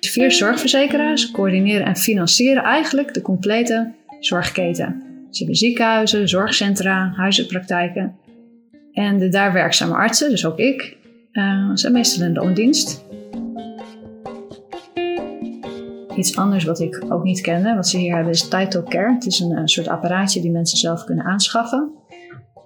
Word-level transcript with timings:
Vier 0.00 0.30
zorgverzekeraars 0.30 1.30
coördineren 1.30 1.86
en 1.86 1.96
financieren 1.96 2.62
eigenlijk 2.62 3.14
de 3.14 3.22
complete 3.22 3.92
zorgketen. 4.20 5.02
Ze 5.30 5.38
hebben 5.38 5.56
ziekenhuizen, 5.56 6.28
zorgcentra, 6.28 7.12
huizenpraktijken. 7.16 8.16
En 8.92 9.18
de 9.18 9.28
daar 9.28 9.52
werkzame 9.52 9.94
artsen, 9.94 10.30
dus 10.30 10.46
ook 10.46 10.58
ik, 10.58 10.96
uh, 11.32 11.70
zijn 11.74 11.92
meestal 11.92 12.26
in 12.26 12.32
loondienst. 12.32 13.04
Iets 16.16 16.36
anders 16.36 16.64
wat 16.64 16.80
ik 16.80 17.04
ook 17.08 17.22
niet 17.22 17.40
kende, 17.40 17.74
wat 17.74 17.88
ze 17.88 17.98
hier 17.98 18.14
hebben, 18.14 18.32
is 18.32 18.48
Title 18.48 18.82
Care. 18.82 19.14
Het 19.14 19.26
is 19.26 19.40
een, 19.40 19.56
een 19.56 19.68
soort 19.68 19.88
apparaatje 19.88 20.40
die 20.40 20.50
mensen 20.50 20.78
zelf 20.78 21.04
kunnen 21.04 21.24
aanschaffen. 21.24 21.92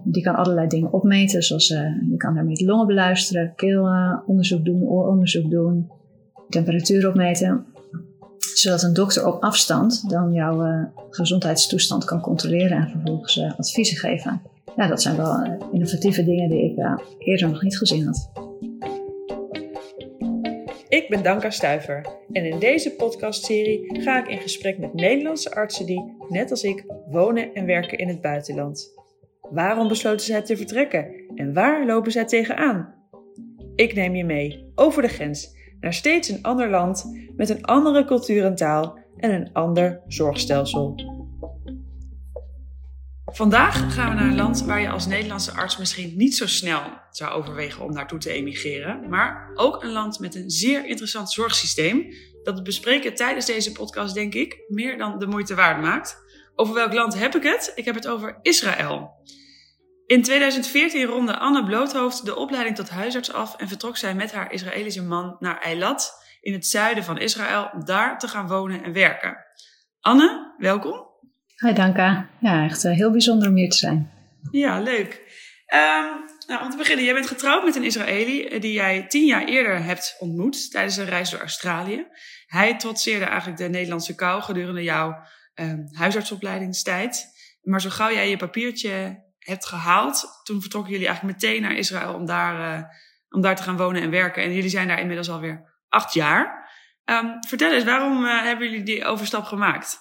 Die 0.05 0.23
kan 0.23 0.35
allerlei 0.35 0.69
dingen 0.69 0.93
opmeten, 0.93 1.43
zoals 1.43 1.71
uh, 1.71 1.79
je 2.11 2.17
kan 2.17 2.35
daarmee 2.35 2.55
de 2.55 2.65
longen 2.65 2.87
beluisteren, 2.87 3.53
keelonderzoek 3.57 4.65
doen, 4.65 4.83
ooronderzoek 4.83 5.51
doen, 5.51 5.91
temperatuur 6.55 7.09
opmeten. 7.09 7.67
Zodat 8.39 8.83
een 8.83 8.95
dokter 8.95 9.27
op 9.27 9.43
afstand 9.43 10.11
dan 10.11 10.33
jouw 10.33 10.67
uh, 10.67 10.85
gezondheidstoestand 11.11 12.05
kan 12.05 12.21
controleren 12.21 12.77
en 12.77 12.91
vervolgens 12.91 13.37
uh, 13.37 13.59
adviezen 13.59 13.97
geven. 13.97 14.43
Ja, 14.77 14.87
dat 14.87 15.03
zijn 15.03 15.17
wel 15.17 15.59
innovatieve 15.73 16.25
dingen 16.25 16.49
die 16.49 16.65
ik 16.65 17.01
eerder 17.19 17.49
nog 17.49 17.63
niet 17.63 17.79
gezien 17.79 18.07
had. 18.07 18.31
Ik 20.89 21.09
ben 21.09 21.23
Danka 21.23 21.51
Stuiver 21.51 22.07
en 22.33 22.45
in 22.45 22.59
deze 22.59 22.91
podcastserie 22.91 24.01
ga 24.03 24.19
ik 24.19 24.29
in 24.29 24.39
gesprek 24.39 24.79
met 24.79 24.95
Nederlandse 24.95 25.55
artsen 25.55 25.87
die, 25.87 26.17
net 26.29 26.51
als 26.51 26.63
ik, 26.63 26.85
wonen 27.11 27.55
en 27.55 27.67
werken 27.67 27.99
in 27.99 28.09
het 28.09 28.21
buitenland. 28.21 28.93
Waarom 29.41 29.89
besloten 29.89 30.27
zij 30.27 30.43
te 30.43 30.57
vertrekken 30.57 31.07
en 31.35 31.53
waar 31.53 31.87
lopen 31.87 32.13
zij 32.13 32.25
tegenaan? 32.25 32.95
Ik 33.75 33.95
neem 33.95 34.15
je 34.15 34.25
mee 34.25 34.73
over 34.75 35.03
de 35.03 35.09
grens 35.09 35.54
naar 35.85 35.95
steeds 35.95 36.29
een 36.29 36.43
ander 36.43 36.71
land 36.71 37.05
met 37.37 37.49
een 37.49 37.65
andere 37.65 38.05
cultuur 38.05 38.45
en 38.45 38.55
taal 38.55 38.99
en 39.17 39.31
een 39.31 39.53
ander 39.53 40.01
zorgstelsel. 40.09 40.95
Vandaag 43.25 43.95
gaan 43.95 44.09
we 44.09 44.15
naar 44.15 44.29
een 44.29 44.37
land 44.37 44.65
waar 44.65 44.81
je 44.81 44.89
als 44.89 45.07
Nederlandse 45.07 45.53
arts 45.53 45.79
misschien 45.79 46.17
niet 46.17 46.37
zo 46.37 46.47
snel 46.47 46.83
zou 47.11 47.33
overwegen 47.33 47.85
om 47.85 47.93
naartoe 47.93 48.19
te 48.19 48.31
emigreren, 48.31 49.09
maar 49.09 49.51
ook 49.55 49.83
een 49.83 49.93
land 49.93 50.19
met 50.19 50.35
een 50.35 50.51
zeer 50.51 50.87
interessant 50.87 51.33
zorgsysteem 51.33 52.07
dat 52.43 52.55
het 52.55 52.65
bespreken 52.65 53.15
tijdens 53.15 53.47
deze 53.47 53.73
podcast 53.73 54.15
denk 54.15 54.35
ik 54.35 54.65
meer 54.69 54.99
dan 54.99 55.19
de 55.19 55.27
moeite 55.27 55.55
waard 55.55 55.81
maakt. 55.81 56.23
Over 56.55 56.75
welk 56.75 56.93
land 56.93 57.19
heb 57.19 57.35
ik 57.35 57.43
het? 57.43 57.73
Ik 57.75 57.85
heb 57.85 57.95
het 57.95 58.09
over 58.09 58.39
Israël. 58.43 59.11
In 60.07 60.23
2014 60.23 61.05
ronde 61.05 61.39
Anne 61.39 61.65
Bloothoofd 61.65 62.25
de 62.25 62.37
opleiding 62.37 62.77
tot 62.77 62.91
huisarts 62.91 63.33
af 63.33 63.57
en 63.57 63.69
vertrok 63.69 63.97
zij 63.97 64.15
met 64.15 64.33
haar 64.33 64.53
Israëlische 64.53 65.03
man 65.03 65.37
naar 65.39 65.61
Eilat 65.61 66.13
in 66.41 66.53
het 66.53 66.67
zuiden 66.67 67.05
van 67.05 67.19
Israël 67.19 67.71
om 67.73 67.85
daar 67.85 68.19
te 68.19 68.29
gaan 68.29 68.49
wonen 68.49 68.83
en 68.83 68.93
werken. 68.93 69.37
Anne, 70.01 70.55
welkom. 70.59 71.07
Hi 71.57 71.73
Danka. 71.73 72.29
Ja, 72.41 72.65
echt 72.65 72.85
uh, 72.85 72.93
heel 72.93 73.11
bijzonder 73.11 73.49
om 73.49 73.55
hier 73.55 73.71
te 73.71 73.77
zijn. 73.77 74.11
Ja, 74.51 74.81
leuk. 74.81 75.23
Um, 75.75 76.25
nou, 76.47 76.65
om 76.65 76.71
te 76.71 76.77
beginnen, 76.77 77.05
jij 77.05 77.15
bent 77.15 77.27
getrouwd 77.27 77.65
met 77.65 77.77
een 77.77 77.85
Israëli 77.85 78.45
eh, 78.45 78.61
die 78.61 78.73
jij 78.73 79.07
tien 79.07 79.27
jaar 79.27 79.45
eerder 79.45 79.83
hebt 79.83 80.17
ontmoet 80.19 80.71
tijdens 80.71 80.97
een 80.97 81.05
reis 81.05 81.31
door 81.31 81.41
Australië. 81.41 82.07
Hij 82.47 82.77
trotseerde 82.77 83.25
eigenlijk 83.25 83.59
de 83.59 83.69
Nederlandse 83.69 84.15
kou 84.15 84.43
gedurende 84.43 84.83
jouw 84.83 85.17
um, 85.55 85.89
huisartsopleidingstijd. 85.93 87.27
Maar 87.63 87.81
zo 87.81 87.91
gauw 87.91 88.13
jij 88.13 88.31
je 88.31 88.37
papiertje 88.37 89.24
hebt 89.45 89.67
gehaald, 89.67 90.41
toen 90.43 90.61
vertrokken 90.61 90.93
jullie 90.93 91.07
eigenlijk 91.07 91.41
meteen 91.41 91.63
naar 91.63 91.77
Israël 91.77 92.15
om 92.15 92.27
daar, 92.27 92.79
uh, 92.79 92.85
om 93.29 93.41
daar 93.41 93.57
te 93.57 93.63
gaan 93.63 93.77
wonen 93.77 94.03
en 94.03 94.11
werken. 94.11 94.43
En 94.43 94.55
jullie 94.55 94.71
zijn 94.71 94.89
daar 94.89 95.01
inmiddels 95.01 95.31
alweer 95.31 95.83
acht 95.89 96.15
jaar. 96.15 96.69
Um, 97.05 97.37
vertel 97.49 97.73
eens, 97.73 97.85
waarom 97.85 98.25
uh, 98.25 98.43
hebben 98.43 98.71
jullie 98.71 98.85
die 98.85 99.05
overstap 99.05 99.45
gemaakt? 99.45 99.99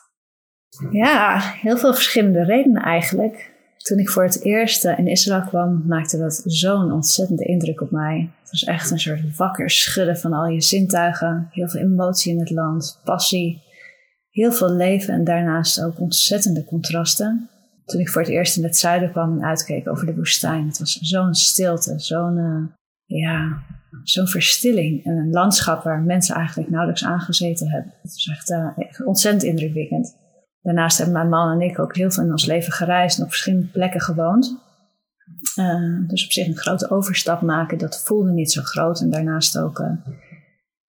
Ja, 0.92 1.40
heel 1.40 1.78
veel 1.78 1.94
verschillende 1.94 2.44
redenen 2.44 2.82
eigenlijk. 2.82 3.52
Toen 3.78 3.98
ik 3.98 4.10
voor 4.10 4.24
het 4.24 4.44
eerst 4.44 4.86
in 4.86 5.08
Israël 5.08 5.42
kwam, 5.42 5.84
maakte 5.88 6.18
dat 6.18 6.42
zo'n 6.46 6.92
ontzettende 6.92 7.46
indruk 7.46 7.82
op 7.82 7.92
mij. 7.92 8.30
Het 8.40 8.52
was 8.52 8.64
echt 8.64 8.92
een 8.92 9.00
soort 9.00 9.36
wakker 9.36 9.70
schudden 9.70 10.18
van 10.18 10.34
al 10.34 10.46
je 10.46 10.62
zintuigen. 10.62 11.48
Heel 11.52 11.70
veel 11.70 11.82
emotie 11.82 12.32
in 12.32 12.40
het 12.40 12.50
land, 12.50 13.02
passie, 13.04 13.62
heel 14.30 14.52
veel 14.52 14.72
leven 14.72 15.14
en 15.14 15.24
daarnaast 15.24 15.84
ook 15.84 16.00
ontzettende 16.00 16.66
contrasten. 16.66 17.50
Toen 17.86 18.02
ik 18.02 18.10
voor 18.10 18.22
het 18.22 18.32
eerst 18.32 18.58
in 18.58 18.64
het 18.64 18.78
zuiden 18.78 19.12
kwam 19.12 19.38
en 19.38 19.46
uitkeek 19.46 19.88
over 19.88 20.06
de 20.06 20.16
woestijn, 20.16 20.68
het 20.68 20.80
was 20.80 21.00
zo'n 21.02 21.34
stilte, 21.34 22.00
zo'n 22.00 22.38
uh, 22.38 22.64
ja, 23.20 23.64
zo'n 24.04 24.28
verstilling. 24.28 25.06
En 25.06 25.14
een 25.14 25.32
landschap 25.32 25.84
waar 25.84 26.02
mensen 26.02 26.36
eigenlijk 26.36 26.70
nauwelijks 26.70 27.06
aangezeten 27.06 27.70
hebben. 27.70 27.94
Het 28.02 28.12
was 28.14 28.30
echt 28.32 28.50
uh, 28.50 29.08
ontzettend 29.08 29.44
indrukwekkend. 29.44 30.16
Daarnaast 30.62 30.98
hebben 30.98 31.16
mijn 31.16 31.30
man 31.30 31.52
en 31.52 31.68
ik 31.68 31.80
ook 31.80 31.96
heel 31.96 32.12
veel 32.12 32.24
in 32.24 32.32
ons 32.32 32.46
leven 32.46 32.74
gereisd 32.74 33.18
en 33.18 33.24
op 33.24 33.30
verschillende 33.30 33.68
plekken 33.68 34.02
gewoond. 34.02 34.62
Uh, 35.60 36.08
dus 36.08 36.26
op 36.26 36.32
zich 36.32 36.48
een 36.48 36.58
grote 36.58 36.90
overstap 36.90 37.42
maken, 37.42 37.78
dat 37.78 38.04
voelde 38.04 38.32
niet 38.32 38.52
zo 38.52 38.62
groot. 38.62 39.02
En 39.02 39.10
daarnaast 39.10 39.58
ook 39.58 39.84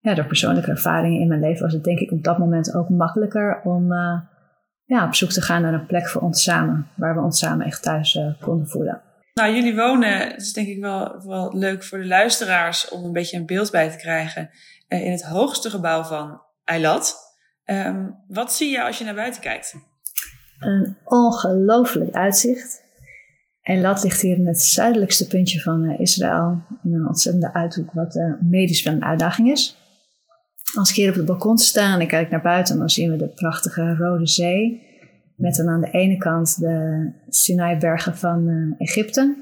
ja, 0.01 0.15
door 0.15 0.27
persoonlijke 0.27 0.71
ervaringen 0.71 1.21
in 1.21 1.29
mijn 1.29 1.41
leven 1.41 1.63
was 1.63 1.73
het 1.73 1.85
denk 1.85 1.99
ik 1.99 2.11
op 2.11 2.25
dat 2.25 2.39
moment 2.39 2.75
ook 2.75 2.89
makkelijker 2.89 3.61
om 3.65 3.93
ja, 4.85 5.07
op 5.07 5.15
zoek 5.15 5.31
te 5.31 5.41
gaan 5.41 5.63
naar 5.63 5.75
een 5.75 5.87
plek 5.87 6.09
voor 6.09 6.21
ons 6.21 6.43
samen. 6.43 6.89
Waar 6.95 7.15
we 7.15 7.21
ons 7.21 7.39
samen 7.39 7.67
echt 7.67 7.83
thuis 7.83 8.19
konden 8.41 8.69
voelen. 8.69 9.03
Nou, 9.35 9.55
jullie 9.55 9.77
wonen, 9.77 10.19
het 10.19 10.41
is 10.41 10.53
denk 10.53 10.69
ik 10.69 10.81
wel, 10.81 11.23
wel 11.27 11.59
leuk 11.59 11.85
voor 11.85 11.99
de 11.99 12.07
luisteraars 12.07 12.89
om 12.89 13.05
een 13.05 13.13
beetje 13.13 13.37
een 13.37 13.47
beeld 13.47 13.71
bij 13.71 13.91
te 13.91 13.97
krijgen, 13.97 14.51
in 14.89 15.11
het 15.11 15.23
hoogste 15.23 15.71
gebouw 15.71 16.03
van 16.03 16.41
Eilat. 16.65 17.17
Um, 17.65 18.17
wat 18.29 18.53
zie 18.53 18.71
je 18.71 18.83
als 18.83 18.99
je 18.99 19.05
naar 19.05 19.15
buiten 19.15 19.41
kijkt? 19.41 19.75
Een 20.59 20.97
ongelooflijk 21.05 22.15
uitzicht. 22.15 22.83
Eilat 23.63 24.03
ligt 24.03 24.21
hier 24.21 24.37
in 24.37 24.47
het 24.47 24.61
zuidelijkste 24.61 25.27
puntje 25.27 25.61
van 25.61 25.85
uh, 25.85 26.01
Israël. 26.01 26.63
In 26.83 26.95
een 26.95 27.07
ontzettende 27.07 27.53
uithoek, 27.53 27.93
wat 27.93 28.19
medisch 28.41 28.83
wel 28.83 28.95
een 28.95 29.05
uitdaging 29.05 29.51
is. 29.51 29.77
Als 30.75 30.91
ik 30.91 30.97
hier 30.97 31.09
op 31.09 31.15
het 31.15 31.25
balkon 31.25 31.59
sta 31.59 31.95
en 31.95 32.01
ik 32.01 32.09
kijk 32.09 32.31
naar 32.31 32.43
buiten, 32.43 32.79
dan 32.79 32.91
zien 32.91 33.11
we 33.11 33.17
de 33.17 33.29
prachtige 33.29 33.97
Rode 33.97 34.27
Zee. 34.27 34.83
Met 35.37 35.55
dan 35.55 35.69
aan 35.69 35.81
de 35.81 35.91
ene 35.91 36.17
kant 36.17 36.61
de 36.61 37.11
Sinai-bergen 37.29 38.17
van 38.17 38.49
uh, 38.49 38.75
Egypte. 38.79 39.37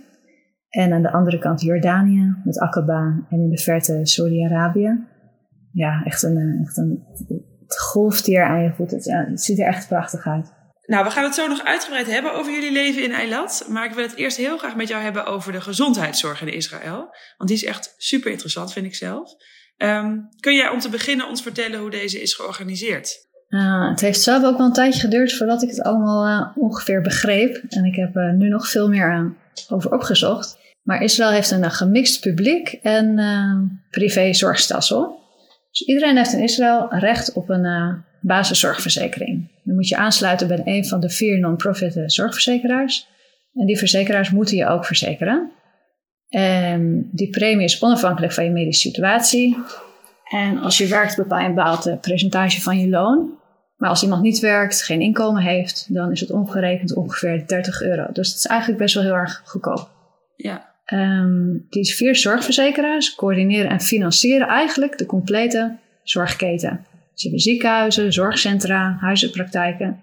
En 0.68 0.92
aan 0.92 1.02
de 1.02 1.12
andere 1.12 1.38
kant 1.38 1.60
Jordanië 1.60 2.36
met 2.44 2.58
Aqaba 2.58 3.26
en 3.30 3.40
in 3.40 3.50
de 3.50 3.58
verte 3.58 4.00
Saudi-Arabië. 4.02 5.06
Ja, 5.72 6.02
echt 6.04 6.22
een, 6.22 6.60
echt 6.64 6.76
een 6.76 7.04
het 7.72 8.38
aan 8.38 8.62
je 8.62 8.72
voeten. 8.76 8.96
Het, 8.96 9.06
ja, 9.06 9.26
het 9.28 9.42
ziet 9.42 9.58
er 9.58 9.66
echt 9.66 9.88
prachtig 9.88 10.26
uit. 10.26 10.52
Nou, 10.86 11.04
we 11.04 11.10
gaan 11.10 11.24
het 11.24 11.34
zo 11.34 11.48
nog 11.48 11.64
uitgebreid 11.64 12.06
hebben 12.06 12.34
over 12.34 12.52
jullie 12.52 12.72
leven 12.72 13.02
in 13.02 13.12
Eilat. 13.12 13.66
Maar 13.68 13.84
ik 13.84 13.94
wil 13.94 14.04
het 14.04 14.16
eerst 14.16 14.36
heel 14.36 14.58
graag 14.58 14.76
met 14.76 14.88
jou 14.88 15.02
hebben 15.02 15.26
over 15.26 15.52
de 15.52 15.60
gezondheidszorg 15.60 16.42
in 16.42 16.52
Israël. 16.52 17.08
Want 17.36 17.50
die 17.50 17.56
is 17.58 17.64
echt 17.64 17.94
super 17.96 18.30
interessant, 18.30 18.72
vind 18.72 18.86
ik 18.86 18.94
zelf. 18.94 19.34
Um, 19.82 20.28
kun 20.40 20.54
jij 20.54 20.68
om 20.68 20.78
te 20.78 20.88
beginnen 20.88 21.28
ons 21.28 21.42
vertellen 21.42 21.80
hoe 21.80 21.90
deze 21.90 22.22
is 22.22 22.34
georganiseerd? 22.34 23.30
Uh, 23.48 23.88
het 23.88 24.00
heeft 24.00 24.20
zelf 24.20 24.44
ook 24.44 24.56
wel 24.56 24.66
een 24.66 24.72
tijdje 24.72 25.00
geduurd 25.00 25.36
voordat 25.36 25.62
ik 25.62 25.68
het 25.68 25.82
allemaal 25.82 26.26
uh, 26.26 26.56
ongeveer 26.56 27.00
begreep. 27.00 27.62
En 27.68 27.84
ik 27.84 27.94
heb 27.94 28.16
uh, 28.16 28.32
nu 28.32 28.48
nog 28.48 28.68
veel 28.68 28.88
meer 28.88 29.34
over 29.68 29.92
opgezocht. 29.92 30.58
Maar 30.82 31.02
Israël 31.02 31.30
heeft 31.30 31.50
een 31.50 31.70
gemixt 31.70 32.20
publiek 32.20 32.72
en 32.82 33.20
privé 33.90 34.32
zorgstelsel. 34.32 35.20
Dus 35.70 35.80
iedereen 35.80 36.16
heeft 36.16 36.32
in 36.32 36.42
Israël 36.42 36.86
recht 36.90 37.32
op 37.32 37.48
een 37.48 38.04
basiszorgverzekering. 38.22 39.50
Dan 39.62 39.74
moet 39.74 39.88
je 39.88 39.96
aansluiten 39.96 40.48
bij 40.48 40.60
een 40.64 40.86
van 40.86 41.00
de 41.00 41.10
vier 41.10 41.38
non-profit 41.38 41.96
eh, 41.96 42.02
zorgverzekeraars. 42.06 43.08
En 43.54 43.66
die 43.66 43.78
verzekeraars 43.78 44.30
moeten 44.30 44.56
je 44.56 44.66
ook 44.66 44.84
verzekeren. 44.84 45.52
En 46.32 47.08
die 47.10 47.30
premie 47.30 47.64
is 47.64 47.82
onafhankelijk 47.82 48.32
van 48.32 48.44
je 48.44 48.50
medische 48.50 48.88
situatie. 48.88 49.58
En 50.30 50.58
als 50.58 50.78
je 50.78 50.86
werkt 50.86 51.16
bepaal 51.16 51.38
je 51.38 51.44
een 51.48 51.54
bepaald 51.54 51.86
eh, 51.86 51.96
percentage 52.00 52.60
van 52.60 52.78
je 52.78 52.88
loon. 52.88 53.38
Maar 53.76 53.90
als 53.90 54.02
iemand 54.02 54.22
niet 54.22 54.38
werkt, 54.38 54.82
geen 54.82 55.00
inkomen 55.00 55.42
heeft, 55.42 55.86
dan 55.94 56.10
is 56.10 56.20
het 56.20 56.30
omgerekend 56.30 56.94
ongeveer 56.94 57.46
30 57.46 57.82
euro. 57.82 58.06
Dus 58.12 58.28
dat 58.28 58.38
is 58.38 58.46
eigenlijk 58.46 58.80
best 58.80 58.94
wel 58.94 59.04
heel 59.04 59.14
erg 59.14 59.42
goedkoop. 59.44 59.90
Ja. 60.36 60.70
Um, 60.92 61.66
die 61.68 61.94
vier 61.94 62.16
zorgverzekeraars 62.16 63.14
coördineren 63.14 63.70
en 63.70 63.80
financieren 63.80 64.48
eigenlijk 64.48 64.98
de 64.98 65.06
complete 65.06 65.76
zorgketen. 66.02 66.86
Ze 67.14 67.22
hebben 67.22 67.40
ziekenhuizen, 67.40 68.12
zorgcentra, 68.12 68.96
huizenpraktijken. 69.00 70.02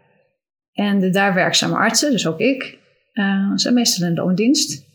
En 0.73 0.99
de 0.99 1.09
daar 1.09 1.33
werkzame 1.33 1.75
artsen, 1.75 2.11
dus 2.11 2.27
ook 2.27 2.39
ik, 2.39 2.77
uh, 3.13 3.51
zijn 3.55 3.73
meestal 3.73 4.07
in 4.07 4.13
loondienst. 4.13 4.87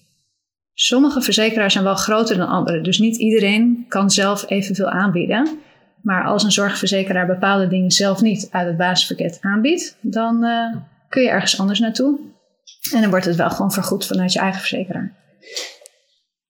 Sommige 0.75 1.21
verzekeraars 1.21 1.73
zijn 1.73 1.85
wel 1.85 1.95
groter 1.95 2.37
dan 2.37 2.49
andere, 2.49 2.81
dus 2.81 2.99
niet 2.99 3.17
iedereen 3.17 3.85
kan 3.89 4.11
zelf 4.11 4.51
evenveel 4.51 4.89
aanbieden. 4.89 5.59
Maar 6.03 6.25
als 6.25 6.43
een 6.43 6.53
zorgverzekeraar 6.53 7.27
bepaalde 7.27 7.69
dingen 7.69 7.91
zelf 7.91 8.21
niet 8.21 8.49
uit 8.51 8.67
het 8.67 8.77
basispakket 8.77 9.39
aanbiedt, 9.41 9.99
dan 10.01 10.45
uh, 10.45 10.77
kun 11.09 11.23
je 11.23 11.29
ergens 11.29 11.61
anders 11.61 11.79
naartoe. 11.79 12.19
En 12.95 13.01
dan 13.01 13.11
wordt 13.11 13.25
het 13.25 13.37
wel 13.37 13.51
gewoon 13.51 13.73
vergoed 13.73 14.07
vanuit 14.07 14.33
je 14.33 14.39
eigen 14.39 14.61
verzekeraar. 14.61 15.23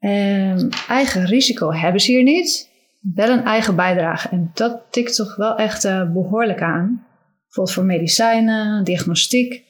Um, 0.01 0.69
eigen 0.89 1.27
risico 1.27 1.73
hebben 1.73 2.01
ze 2.01 2.11
hier 2.11 2.23
niet. 2.23 2.69
wel 3.15 3.29
een 3.29 3.45
eigen 3.45 3.77
bijdrage. 3.77 4.29
En 4.29 4.51
dat 4.55 4.83
tikt 4.91 5.17
toch 5.17 5.37
wel 5.37 5.57
echt 5.57 5.85
uh, 5.85 6.13
behoorlijk 6.13 6.63
aan. 6.63 7.07
Bijvoorbeeld 7.45 7.75
voor 7.77 7.85
medicijnen, 7.85 8.85
diagnostiek, 8.85 9.65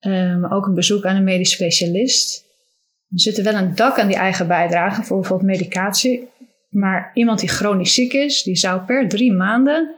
uh, 0.00 0.36
maar 0.36 0.52
ook 0.52 0.66
een 0.66 0.74
bezoek 0.74 1.04
aan 1.04 1.16
een 1.16 1.24
medisch 1.24 1.52
specialist. 1.52 2.44
Er 3.10 3.20
zit 3.20 3.38
er 3.38 3.44
wel 3.44 3.54
een 3.54 3.74
dak 3.74 3.98
aan 3.98 4.06
die 4.06 4.16
eigen 4.16 4.46
bijdrage 4.46 5.02
voor 5.02 5.18
bijvoorbeeld 5.20 5.50
medicatie. 5.50 6.28
Maar 6.68 7.10
iemand 7.14 7.40
die 7.40 7.48
chronisch 7.48 7.94
ziek 7.94 8.12
is, 8.12 8.42
die 8.42 8.56
zou 8.56 8.80
per 8.80 9.08
drie 9.08 9.32
maanden 9.32 9.94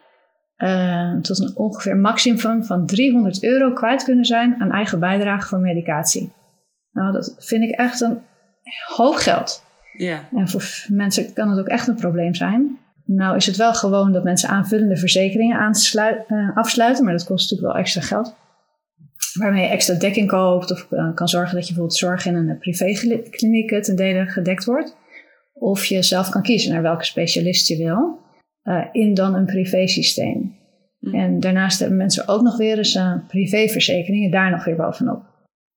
uh, 0.56 1.20
tot 1.20 1.38
een 1.38 1.56
ongeveer 1.56 1.96
maximum 1.96 2.64
van 2.64 2.86
300 2.86 3.42
euro 3.44 3.72
kwijt 3.72 4.04
kunnen 4.04 4.24
zijn 4.24 4.54
aan 4.58 4.70
eigen 4.70 5.00
bijdrage 5.00 5.48
voor 5.48 5.58
medicatie. 5.58 6.32
Nou, 6.92 7.12
dat 7.12 7.34
vind 7.38 7.62
ik 7.62 7.70
echt 7.70 8.00
een 8.00 8.18
hoog 8.96 9.22
geld. 9.22 9.64
Ja. 9.92 10.20
En 10.34 10.48
voor 10.48 10.84
mensen 10.88 11.32
kan 11.32 11.50
het 11.50 11.58
ook 11.58 11.68
echt 11.68 11.88
een 11.88 11.94
probleem 11.94 12.34
zijn. 12.34 12.78
Nou 13.04 13.36
is 13.36 13.46
het 13.46 13.56
wel 13.56 13.74
gewoon 13.74 14.12
dat 14.12 14.24
mensen 14.24 14.48
aanvullende 14.48 14.96
verzekeringen 14.96 15.72
uh, 16.28 16.56
afsluiten, 16.56 17.04
maar 17.04 17.12
dat 17.12 17.24
kost 17.24 17.50
natuurlijk 17.50 17.72
wel 17.72 17.82
extra 17.82 18.00
geld. 18.00 18.34
Waarmee 19.38 19.62
je 19.62 19.68
extra 19.68 19.94
dekking 19.94 20.28
koopt 20.28 20.70
of 20.70 20.86
uh, 20.90 21.14
kan 21.14 21.28
zorgen 21.28 21.54
dat 21.54 21.62
je 21.62 21.74
bijvoorbeeld 21.74 21.98
zorg 21.98 22.26
in 22.26 22.34
een 22.34 22.58
privékliniek 22.58 23.82
ten 23.82 23.96
dele 23.96 24.26
gedekt 24.26 24.64
wordt. 24.64 24.96
Of 25.52 25.84
je 25.84 26.02
zelf 26.02 26.28
kan 26.28 26.42
kiezen 26.42 26.72
naar 26.72 26.82
welke 26.82 27.04
specialist 27.04 27.68
je 27.68 27.76
wil 27.76 28.18
uh, 28.64 28.84
in 28.92 29.14
dan 29.14 29.34
een 29.34 29.46
privésysteem. 29.46 30.56
Mm. 30.98 31.14
En 31.14 31.40
daarnaast 31.40 31.78
hebben 31.78 31.96
mensen 31.96 32.28
ook 32.28 32.42
nog 32.42 32.56
weer 32.56 32.78
eens 32.78 32.94
uh, 32.94 33.14
privéverzekeringen 33.28 34.30
daar 34.30 34.50
nog 34.50 34.64
weer 34.64 34.76
bovenop. 34.76 35.22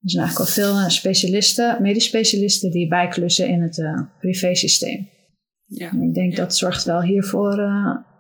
Er 0.01 0.09
zijn 0.09 0.25
eigenlijk 0.25 0.49
al 0.49 0.63
veel 0.63 0.89
specialisten, 0.89 1.81
medisch 1.81 2.05
specialisten 2.05 2.71
die 2.71 2.87
bijklussen 2.87 3.47
in 3.47 3.61
het 3.61 3.83
privésysteem. 4.19 5.07
Ja. 5.65 5.89
En 5.91 6.01
ik 6.01 6.13
denk 6.13 6.31
ja. 6.31 6.37
dat 6.37 6.55
zorgt 6.55 6.83
wel 6.83 7.01
hiervoor 7.01 7.71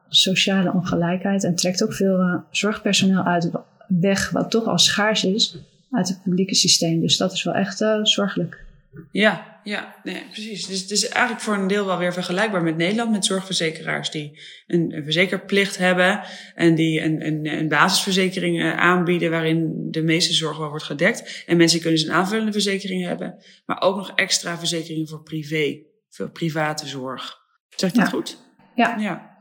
sociale 0.07 0.73
ongelijkheid 0.73 1.43
en 1.43 1.55
trekt 1.55 1.83
ook 1.83 1.93
veel 1.93 2.43
zorgpersoneel 2.51 3.23
uit 3.23 3.51
weg, 3.87 4.29
wat 4.29 4.51
toch 4.51 4.65
al 4.65 4.79
schaars 4.79 5.23
is, 5.23 5.57
uit 5.91 6.07
het 6.07 6.23
publieke 6.23 6.55
systeem. 6.55 7.01
Dus 7.01 7.17
dat 7.17 7.33
is 7.33 7.43
wel 7.43 7.53
echt 7.53 7.81
uh, 7.81 7.99
zorgelijk. 8.03 8.63
Ja, 9.11 9.59
ja, 9.63 9.95
nee, 10.03 10.23
precies. 10.31 10.67
Dus 10.67 10.81
het 10.81 10.91
is 10.91 11.07
eigenlijk 11.07 11.43
voor 11.43 11.53
een 11.53 11.67
deel 11.67 11.85
wel 11.85 11.97
weer 11.97 12.13
vergelijkbaar 12.13 12.63
met 12.63 12.77
Nederland, 12.77 13.11
met 13.11 13.25
zorgverzekeraars 13.25 14.11
die 14.11 14.39
een, 14.67 14.93
een 14.95 15.03
verzekerplicht 15.03 15.77
hebben 15.77 16.21
en 16.55 16.75
die 16.75 17.01
een, 17.01 17.25
een, 17.25 17.47
een 17.47 17.67
basisverzekering 17.67 18.59
uh, 18.59 18.77
aanbieden 18.77 19.31
waarin 19.31 19.87
de 19.91 20.01
meeste 20.01 20.33
zorg 20.33 20.57
wel 20.57 20.69
wordt 20.69 20.83
gedekt. 20.83 21.43
En 21.47 21.57
mensen 21.57 21.79
kunnen 21.79 21.99
dus 21.99 22.07
een 22.07 22.13
aanvullende 22.15 22.51
verzekering 22.51 23.05
hebben, 23.05 23.43
maar 23.65 23.81
ook 23.81 23.95
nog 23.95 24.11
extra 24.15 24.57
verzekeringen 24.57 25.07
voor 25.07 25.23
privé, 25.23 25.79
voor 26.09 26.29
private 26.29 26.87
zorg. 26.87 27.37
Zeg 27.69 27.89
ik 27.89 27.95
dat 27.95 28.05
Ja. 28.05 28.11
goed? 28.11 28.37
Ja. 28.75 28.97
Ja. 28.97 29.34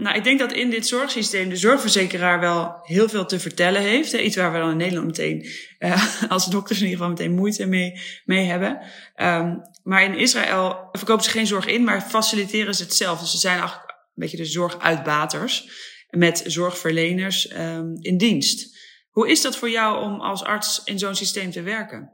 Nou, 0.00 0.16
ik 0.16 0.24
denk 0.24 0.38
dat 0.38 0.52
in 0.52 0.70
dit 0.70 0.86
zorgsysteem 0.86 1.48
de 1.48 1.56
zorgverzekeraar 1.56 2.40
wel 2.40 2.78
heel 2.82 3.08
veel 3.08 3.26
te 3.26 3.38
vertellen 3.38 3.82
heeft. 3.82 4.12
Iets 4.12 4.36
waar 4.36 4.52
we 4.52 4.58
dan 4.58 4.70
in 4.70 4.76
Nederland 4.76 5.06
meteen, 5.06 5.46
uh, 5.78 6.22
als 6.28 6.46
dokters 6.46 6.78
in 6.78 6.84
ieder 6.84 6.98
geval 6.98 7.14
meteen 7.14 7.34
moeite 7.34 7.66
mee, 7.66 8.00
mee 8.24 8.46
hebben. 8.46 8.80
Um, 9.16 9.60
maar 9.82 10.04
in 10.04 10.18
Israël 10.18 10.88
verkopen 10.92 11.24
ze 11.24 11.30
geen 11.30 11.46
zorg 11.46 11.66
in, 11.66 11.84
maar 11.84 12.02
faciliteren 12.02 12.74
ze 12.74 12.82
het 12.82 12.94
zelf. 12.94 13.20
Dus 13.20 13.30
ze 13.30 13.38
zijn 13.38 13.58
eigenlijk 13.58 13.90
een 13.90 14.12
beetje 14.14 14.36
de 14.36 14.44
zorguitbaters 14.44 15.70
met 16.10 16.42
zorgverleners 16.46 17.52
um, 17.52 17.96
in 18.00 18.16
dienst. 18.16 18.76
Hoe 19.10 19.30
is 19.30 19.42
dat 19.42 19.56
voor 19.56 19.70
jou 19.70 20.04
om 20.04 20.20
als 20.20 20.44
arts 20.44 20.80
in 20.84 20.98
zo'n 20.98 21.14
systeem 21.14 21.50
te 21.50 21.62
werken? 21.62 22.10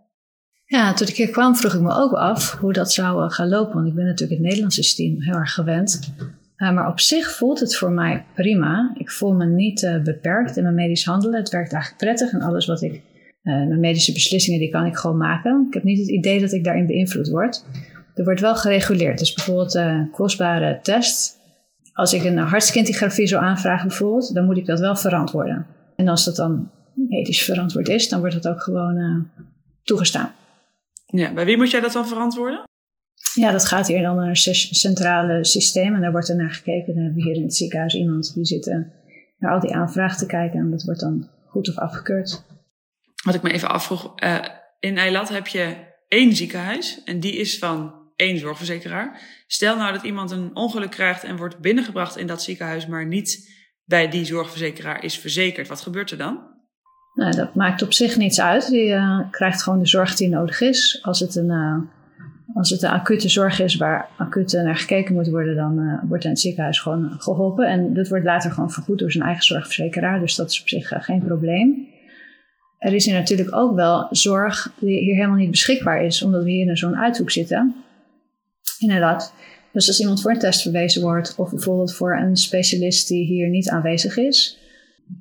Ja, 0.65 0.93
toen 0.93 1.07
ik 1.07 1.17
hier 1.17 1.31
kwam 1.31 1.57
vroeg 1.57 1.75
ik 1.75 1.81
me 1.81 1.95
ook 1.95 2.13
af 2.13 2.53
hoe 2.53 2.73
dat 2.73 2.93
zou 2.93 3.25
uh, 3.25 3.31
gaan 3.31 3.49
lopen. 3.49 3.75
Want 3.75 3.87
ik 3.87 3.95
ben 3.95 4.05
natuurlijk 4.05 4.39
het 4.39 4.49
Nederlandse 4.49 4.83
systeem 4.83 5.23
heel 5.23 5.35
erg 5.35 5.55
gewend. 5.55 6.13
Uh, 6.59 6.73
maar 6.73 6.89
op 6.89 7.01
zich 7.01 7.31
voelt 7.31 7.61
het 7.61 7.77
voor 7.77 7.91
mij 7.91 8.25
prima. 8.35 8.93
Ik 8.95 9.11
voel 9.11 9.33
me 9.33 9.47
niet 9.47 9.83
uh, 9.83 10.03
beperkt 10.03 10.57
in 10.57 10.63
mijn 10.63 10.75
medisch 10.75 11.05
handelen. 11.05 11.39
Het 11.39 11.51
werkt 11.51 11.73
eigenlijk 11.73 12.03
prettig 12.03 12.33
en 12.33 12.41
alles 12.41 12.67
wat 12.67 12.83
ik, 12.83 12.93
uh, 12.93 13.01
mijn 13.43 13.81
medische 13.81 14.13
beslissingen, 14.13 14.61
die 14.61 14.71
kan 14.71 14.87
ik 14.87 14.97
gewoon 14.97 15.17
maken. 15.17 15.67
Ik 15.69 15.75
heb 15.75 15.83
niet 15.83 15.99
het 15.99 16.09
idee 16.09 16.41
dat 16.41 16.53
ik 16.53 16.65
daarin 16.65 16.87
beïnvloed 16.87 17.29
word. 17.29 17.65
Er 18.15 18.25
wordt 18.25 18.41
wel 18.41 18.57
gereguleerd. 18.57 19.19
Dus 19.19 19.33
bijvoorbeeld 19.33 19.81
kostbare 20.13 20.79
test. 20.83 21.37
Als 21.93 22.13
ik 22.13 22.25
een 22.25 22.39
hartskintigrafie 22.39 23.27
zou 23.27 23.45
aanvragen 23.45 23.89
bijvoorbeeld, 23.89 24.35
dan 24.35 24.45
moet 24.45 24.57
ik 24.57 24.67
dat 24.67 24.81
wel 24.81 24.97
verantwoorden. 24.97 25.67
En 25.97 26.09
als 26.09 26.25
dat 26.25 26.37
dan 26.37 26.71
medisch 26.95 27.43
verantwoord 27.43 27.89
is, 27.89 28.09
dan 28.09 28.21
wordt 28.21 28.43
dat 28.43 28.49
ook 28.49 28.63
gewoon 28.63 29.29
toegestaan. 29.83 30.33
Ja, 31.07 31.33
bij 31.33 31.45
wie 31.45 31.57
moet 31.57 31.71
jij 31.71 31.81
dat 31.81 31.93
dan 31.93 32.09
verantwoorden? 32.09 32.68
Ja, 33.35 33.53
dat 33.53 33.65
gaat 33.65 33.87
hier 33.87 34.03
dan 34.03 34.17
naar 34.17 34.29
een 34.29 34.55
centrale 34.75 35.45
systeem 35.45 35.95
en 35.95 36.01
daar 36.01 36.13
wordt 36.13 36.29
er 36.29 36.37
naar 36.37 36.51
gekeken. 36.51 36.95
Dan 36.95 37.03
hebben 37.03 37.23
we 37.23 37.29
hier 37.29 37.37
in 37.37 37.43
het 37.43 37.55
ziekenhuis 37.55 37.95
iemand 37.95 38.35
die 38.35 38.45
zit 38.45 38.67
uh, 38.67 38.77
naar 39.39 39.53
al 39.53 39.61
die 39.61 39.75
aanvragen 39.75 40.19
te 40.19 40.27
kijken 40.27 40.61
en 40.61 40.71
dat 40.71 40.83
wordt 40.83 41.01
dan 41.01 41.29
goed 41.47 41.69
of 41.69 41.79
afgekeurd. 41.79 42.45
Wat 43.25 43.35
ik 43.35 43.43
me 43.43 43.53
even 43.53 43.71
afvroeg, 43.71 44.13
uh, 44.23 44.39
in 44.81 44.99
Eilat 44.99 45.29
heb 45.29 45.47
je 45.47 45.77
één 46.09 46.37
ziekenhuis 46.37 47.03
en 47.05 47.21
die 47.21 47.37
is 47.37 47.59
van 47.59 47.95
één 48.17 48.39
zorgverzekeraar. 48.39 49.21
Stel 49.47 49.77
nou 49.77 49.93
dat 49.93 50.03
iemand 50.03 50.31
een 50.31 50.57
ongeluk 50.57 50.91
krijgt 50.91 51.25
en 51.25 51.37
wordt 51.37 51.59
binnengebracht 51.59 52.17
in 52.17 52.27
dat 52.27 52.43
ziekenhuis, 52.43 52.87
maar 52.87 53.07
niet 53.07 53.57
bij 53.85 54.09
die 54.09 54.25
zorgverzekeraar 54.25 55.05
is 55.05 55.19
verzekerd. 55.19 55.69
Wat 55.69 55.81
gebeurt 55.81 56.11
er 56.11 56.19
dan? 56.19 56.57
Nou, 57.15 57.37
dat 57.37 57.55
maakt 57.55 57.83
op 57.83 57.93
zich 57.93 58.17
niets 58.17 58.41
uit. 58.41 58.69
Die 58.69 58.89
uh, 58.89 59.21
krijgt 59.31 59.63
gewoon 59.63 59.79
de 59.79 59.87
zorg 59.87 60.15
die 60.15 60.29
nodig 60.29 60.61
is. 60.61 60.99
Als 61.03 61.21
het 61.21 61.35
een 61.37 61.89
als 62.55 62.71
het 62.71 62.83
een 62.83 62.91
acute 62.91 63.29
zorg 63.29 63.61
is 63.61 63.77
waar 63.77 64.09
acuut 64.17 64.53
naar 64.53 64.77
gekeken 64.77 65.15
moet 65.15 65.29
worden, 65.29 65.57
dan 65.57 65.79
uh, 65.79 66.09
wordt 66.09 66.25
in 66.25 66.31
het 66.31 66.41
ziekenhuis 66.41 66.81
gewoon 66.81 67.11
geholpen. 67.19 67.67
En 67.67 67.95
dat 67.95 68.09
wordt 68.09 68.25
later 68.25 68.51
gewoon 68.51 68.71
vergoed 68.71 68.99
door 68.99 69.13
zijn 69.13 69.25
eigen 69.25 69.45
zorgverzekeraar. 69.45 70.21
Dus 70.21 70.35
dat 70.35 70.51
is 70.51 70.61
op 70.61 70.69
zich 70.69 70.93
uh, 70.93 71.03
geen 71.03 71.23
probleem. 71.23 71.89
Er 72.79 72.95
is 72.95 73.05
hier 73.05 73.15
natuurlijk 73.15 73.55
ook 73.55 73.75
wel 73.75 74.07
zorg 74.11 74.73
die 74.81 74.99
hier 74.99 75.15
helemaal 75.15 75.37
niet 75.37 75.51
beschikbaar 75.51 76.05
is, 76.05 76.23
omdat 76.23 76.45
we 76.45 76.51
hier 76.51 76.69
in 76.69 76.77
zo'n 76.77 76.97
uithoek 76.97 77.31
zitten. 77.31 77.75
Inderdaad. 78.79 79.35
Dus 79.73 79.89
als 79.89 80.01
iemand 80.01 80.21
voor 80.21 80.31
een 80.31 80.39
test 80.39 80.63
verwezen 80.63 81.03
wordt, 81.03 81.35
of 81.37 81.51
bijvoorbeeld 81.51 81.95
voor 81.95 82.17
een 82.17 82.37
specialist 82.37 83.09
die 83.09 83.25
hier 83.25 83.49
niet 83.49 83.69
aanwezig 83.69 84.17
is, 84.17 84.59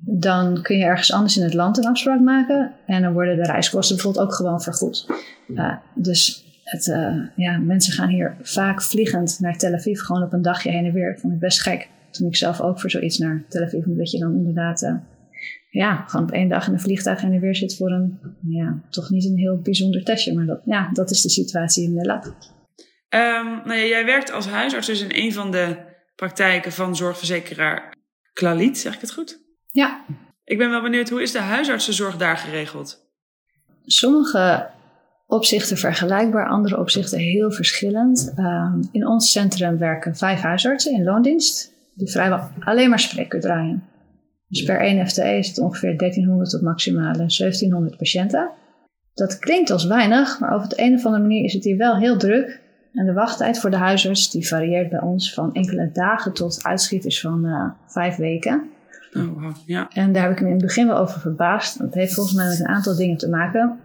dan 0.05 0.61
kun 0.61 0.77
je 0.77 0.83
ergens 0.83 1.13
anders 1.13 1.37
in 1.37 1.43
het 1.43 1.53
land 1.53 1.77
een 1.77 1.85
afspraak 1.85 2.19
maken. 2.19 2.71
En 2.85 3.01
dan 3.01 3.13
worden 3.13 3.35
de 3.35 3.43
reiskosten 3.43 3.95
bijvoorbeeld 3.95 4.25
ook 4.25 4.33
gewoon 4.33 4.61
vergoed. 4.61 5.05
Uh, 5.47 5.75
dus 5.95 6.46
het, 6.69 6.87
uh, 6.87 7.25
ja, 7.35 7.57
mensen 7.57 7.93
gaan 7.93 8.09
hier 8.09 8.37
vaak 8.41 8.81
vliegend 8.81 9.37
naar 9.39 9.57
Tel 9.57 9.73
Aviv, 9.73 9.99
gewoon 9.99 10.23
op 10.23 10.33
een 10.33 10.41
dagje 10.41 10.71
heen 10.71 10.85
en 10.85 10.93
weer. 10.93 11.11
Ik 11.11 11.19
vond 11.19 11.33
het 11.33 11.41
best 11.41 11.61
gek 11.61 11.89
toen 12.11 12.27
ik 12.27 12.35
zelf 12.35 12.61
ook 12.61 12.79
voor 12.79 12.89
zoiets 12.89 13.17
naar 13.17 13.45
Tel 13.49 13.63
Aviv, 13.63 13.83
dat 13.85 14.11
je 14.11 14.19
dan 14.19 14.35
inderdaad, 14.35 14.81
uh, 14.81 14.95
ja, 15.69 16.03
gewoon 16.07 16.25
op 16.25 16.31
één 16.31 16.49
dag 16.49 16.67
in 16.67 16.73
een 16.73 16.79
vliegtuig 16.79 17.21
heen 17.21 17.33
en 17.33 17.39
weer 17.39 17.55
zit 17.55 17.75
voor 17.75 17.91
een, 17.91 18.19
ja, 18.47 18.81
toch 18.89 19.09
niet 19.09 19.25
een 19.25 19.37
heel 19.37 19.61
bijzonder 19.61 20.03
testje, 20.03 20.33
maar 20.33 20.45
dat, 20.45 20.61
ja, 20.65 20.89
dat 20.93 21.11
is 21.11 21.21
de 21.21 21.29
situatie 21.29 21.83
in 21.83 21.95
de 21.95 22.05
lab. 22.05 22.25
Um, 22.25 23.61
nou 23.65 23.73
ja, 23.73 23.85
jij 23.85 24.05
werkt 24.05 24.31
als 24.31 24.47
huisarts 24.47 24.87
dus 24.87 25.01
in 25.01 25.23
een 25.23 25.33
van 25.33 25.51
de 25.51 25.77
praktijken 26.15 26.71
van 26.71 26.95
zorgverzekeraar 26.95 27.95
Clalit, 28.33 28.77
zeg 28.77 28.95
ik 28.95 29.01
het 29.01 29.11
goed? 29.11 29.39
Ja. 29.71 30.05
Ik 30.43 30.57
ben 30.57 30.69
wel 30.69 30.81
benieuwd, 30.81 31.09
hoe 31.09 31.21
is 31.21 31.31
de 31.31 31.39
huisartsenzorg 31.39 32.17
daar 32.17 32.37
geregeld? 32.37 33.05
Sommige 33.85 34.69
opzichten 35.27 35.77
vergelijkbaar, 35.77 36.47
andere 36.47 36.79
opzichten 36.79 37.19
heel 37.19 37.51
verschillend. 37.51 38.33
Um, 38.37 38.79
in 38.91 39.07
ons 39.07 39.31
centrum 39.31 39.77
werken 39.77 40.15
vijf 40.15 40.41
huisartsen 40.41 40.93
in 40.93 41.03
loondienst, 41.03 41.73
die 41.93 42.11
vrijwel 42.11 42.39
alleen 42.59 42.89
maar 42.89 42.99
spreekuur 42.99 43.41
draaien. 43.41 43.83
Dus 44.47 44.63
per 44.63 44.79
1 44.79 45.07
FTE 45.07 45.37
is 45.37 45.47
het 45.47 45.59
ongeveer 45.59 45.97
1300 45.97 46.49
tot 46.49 46.61
maximale 46.61 47.17
1700 47.17 47.97
patiënten. 47.97 48.49
Dat 49.13 49.39
klinkt 49.39 49.69
als 49.69 49.85
weinig, 49.85 50.39
maar 50.39 50.55
op 50.55 50.69
de 50.69 50.81
een 50.81 50.93
of 50.93 51.05
andere 51.05 51.23
manier 51.23 51.43
is 51.43 51.53
het 51.53 51.63
hier 51.63 51.77
wel 51.77 51.97
heel 51.97 52.17
druk. 52.17 52.61
En 52.93 53.05
de 53.05 53.13
wachttijd 53.13 53.59
voor 53.59 53.69
de 53.69 53.77
huisarts 53.77 54.31
die 54.31 54.47
varieert 54.47 54.89
bij 54.89 55.01
ons 55.01 55.33
van 55.33 55.53
enkele 55.53 55.89
dagen 55.93 56.33
tot 56.33 56.63
uitschieters 56.63 57.21
van 57.21 57.45
uh, 57.45 57.69
vijf 57.87 58.15
weken. 58.15 58.69
Oh, 59.13 59.41
wow. 59.41 59.55
ja. 59.65 59.87
En 59.93 60.13
daar 60.13 60.23
heb 60.23 60.31
ik 60.31 60.39
me 60.39 60.45
in 60.45 60.53
het 60.53 60.61
begin 60.61 60.87
wel 60.87 60.97
over 60.97 61.19
verbaasd. 61.19 61.79
Dat 61.79 61.93
heeft 61.93 62.13
volgens 62.13 62.35
mij 62.35 62.47
met 62.47 62.59
een 62.59 62.67
aantal 62.67 62.95
dingen 62.95 63.17
te 63.17 63.29
maken. 63.29 63.79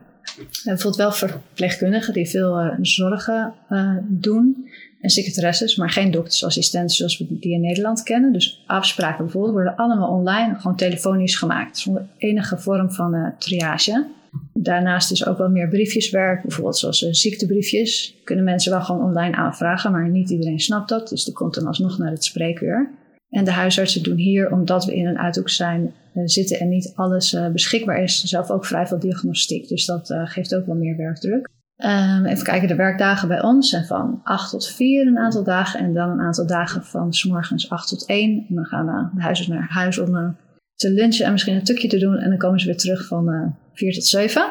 Bijvoorbeeld 0.64 0.96
wel 0.96 1.12
verpleegkundigen 1.12 2.12
die 2.12 2.28
veel 2.28 2.60
uh, 2.60 2.72
zorgen 2.80 3.54
uh, 3.70 3.96
doen. 4.02 4.68
En 5.00 5.10
secretaresses, 5.10 5.76
maar 5.76 5.90
geen 5.90 6.10
doktersassistenten 6.10 6.96
zoals 6.96 7.18
we 7.18 7.26
die 7.40 7.52
in 7.52 7.60
Nederland 7.60 8.02
kennen. 8.02 8.32
Dus 8.32 8.64
afspraken 8.66 9.24
bijvoorbeeld 9.24 9.52
worden 9.52 9.76
allemaal 9.76 10.10
online, 10.10 10.54
gewoon 10.54 10.76
telefonisch 10.76 11.36
gemaakt. 11.36 11.78
Zonder 11.78 12.06
enige 12.18 12.58
vorm 12.58 12.92
van 12.92 13.14
uh, 13.14 13.28
triage. 13.38 14.06
Daarnaast 14.52 15.10
is 15.10 15.26
ook 15.26 15.38
wel 15.38 15.48
meer 15.48 15.68
briefjeswerk, 15.68 16.42
bijvoorbeeld 16.42 16.76
zoals 16.76 16.98
ziektebriefjes. 16.98 18.16
Kunnen 18.24 18.44
mensen 18.44 18.72
wel 18.72 18.82
gewoon 18.82 19.02
online 19.02 19.36
aanvragen, 19.36 19.92
maar 19.92 20.08
niet 20.08 20.30
iedereen 20.30 20.60
snapt 20.60 20.88
dat. 20.88 21.08
Dus 21.08 21.24
die 21.24 21.34
komt 21.34 21.54
dan 21.54 21.66
alsnog 21.66 21.98
naar 21.98 22.10
het 22.10 22.24
spreekuur. 22.24 22.90
En 23.32 23.44
de 23.44 23.50
huisartsen 23.50 24.02
doen 24.02 24.16
hier, 24.16 24.50
omdat 24.50 24.84
we 24.84 24.94
in 24.94 25.06
een 25.06 25.18
uithoek 25.18 25.48
zijn, 25.48 25.94
uh, 26.14 26.22
zitten 26.26 26.58
en 26.58 26.68
niet 26.68 26.92
alles 26.94 27.32
uh, 27.32 27.48
beschikbaar 27.48 28.02
is, 28.02 28.24
zelf 28.24 28.50
ook 28.50 28.66
vrij 28.66 28.86
veel 28.86 28.98
diagnostiek. 28.98 29.68
Dus 29.68 29.86
dat 29.86 30.10
uh, 30.10 30.22
geeft 30.24 30.54
ook 30.54 30.66
wel 30.66 30.74
meer 30.74 30.96
werkdruk. 30.96 31.48
Um, 31.76 32.24
even 32.26 32.44
kijken, 32.44 32.68
de 32.68 32.74
werkdagen 32.74 33.28
bij 33.28 33.42
ons 33.42 33.70
zijn 33.70 33.84
van 33.84 34.20
8 34.24 34.50
tot 34.50 34.68
4 34.68 35.06
een 35.06 35.18
aantal 35.18 35.44
dagen. 35.44 35.80
En 35.80 35.94
dan 35.94 36.10
een 36.10 36.20
aantal 36.20 36.46
dagen 36.46 36.84
van 36.84 37.12
s 37.12 37.24
morgens 37.24 37.70
8 37.70 37.88
tot 37.88 38.06
1. 38.06 38.46
En 38.48 38.54
dan 38.54 38.64
gaan 38.64 38.86
we 38.86 39.08
de 39.14 39.22
huizen 39.22 39.54
naar 39.54 39.68
huis 39.68 39.98
om 39.98 40.36
te 40.74 40.90
lunchen 40.90 41.26
en 41.26 41.32
misschien 41.32 41.54
een 41.54 41.64
tukje 41.64 41.88
te 41.88 41.98
doen. 41.98 42.18
En 42.18 42.28
dan 42.28 42.38
komen 42.38 42.60
ze 42.60 42.66
weer 42.66 42.76
terug 42.76 43.06
van 43.06 43.28
uh, 43.28 43.46
4 43.72 43.92
tot 43.92 44.04
7. 44.04 44.42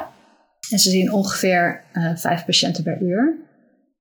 En 0.70 0.78
ze 0.78 0.90
zien 0.90 1.12
ongeveer 1.12 1.84
uh, 1.92 2.16
5 2.16 2.44
patiënten 2.44 2.84
per 2.84 3.02
uur. 3.02 3.36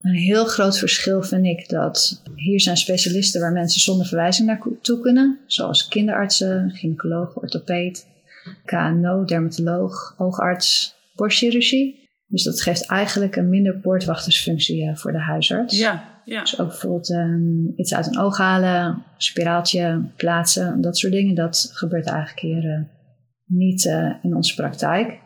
Een 0.01 0.15
heel 0.15 0.46
groot 0.46 0.77
verschil 0.77 1.24
vind 1.24 1.46
ik 1.46 1.70
dat 1.70 2.22
hier 2.36 2.62
zijn 2.62 2.77
specialisten 2.77 3.41
waar 3.41 3.51
mensen 3.51 3.81
zonder 3.81 4.05
verwijzing 4.05 4.48
naartoe 4.48 5.00
kunnen. 5.00 5.39
Zoals 5.46 5.88
kinderartsen, 5.88 6.72
gynaecoloog, 6.74 7.36
orthopeed, 7.36 8.08
KNO, 8.65 9.25
dermatoloog, 9.25 10.15
oogarts, 10.17 10.96
borstchirurgie. 11.15 12.10
Dus 12.27 12.43
dat 12.43 12.62
geeft 12.62 12.86
eigenlijk 12.86 13.36
een 13.36 13.50
minder 13.50 13.79
poortwachtersfunctie 13.79 14.84
uh, 14.84 14.96
voor 14.96 15.12
de 15.12 15.20
huisarts. 15.20 15.77
Ja, 15.77 16.22
ja. 16.25 16.41
Dus 16.41 16.60
ook 16.60 16.67
bijvoorbeeld 16.67 17.10
um, 17.10 17.74
iets 17.75 17.93
uit 17.93 18.08
een 18.08 18.20
oog 18.20 18.38
halen, 18.38 19.03
spiraaltje 19.17 20.01
plaatsen, 20.15 20.81
dat 20.81 20.98
soort 20.98 21.13
dingen. 21.13 21.36
Dat 21.36 21.70
gebeurt 21.74 22.08
eigenlijk 22.08 22.39
hier 22.39 22.63
uh, 22.63 22.79
niet 23.46 23.86
uh, 23.86 24.13
in 24.22 24.36
onze 24.36 24.55
praktijk. 24.55 25.20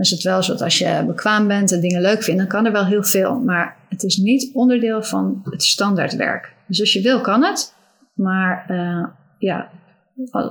Dan 0.00 0.08
is 0.08 0.14
het 0.14 0.22
wel 0.22 0.42
zo 0.42 0.52
dat 0.52 0.62
als 0.62 0.78
je 0.78 1.04
bekwaam 1.06 1.48
bent 1.48 1.72
en 1.72 1.80
dingen 1.80 2.00
leuk 2.00 2.22
vindt, 2.22 2.40
dan 2.40 2.48
kan 2.48 2.66
er 2.66 2.72
wel 2.72 2.86
heel 2.86 3.02
veel. 3.02 3.40
Maar 3.40 3.76
het 3.88 4.02
is 4.02 4.16
niet 4.16 4.50
onderdeel 4.54 5.02
van 5.02 5.40
het 5.44 5.62
standaardwerk. 5.62 6.54
Dus 6.66 6.80
als 6.80 6.92
je 6.92 7.02
wil, 7.02 7.20
kan 7.20 7.44
het. 7.44 7.74
Maar 8.14 8.64
ja, 9.38 9.70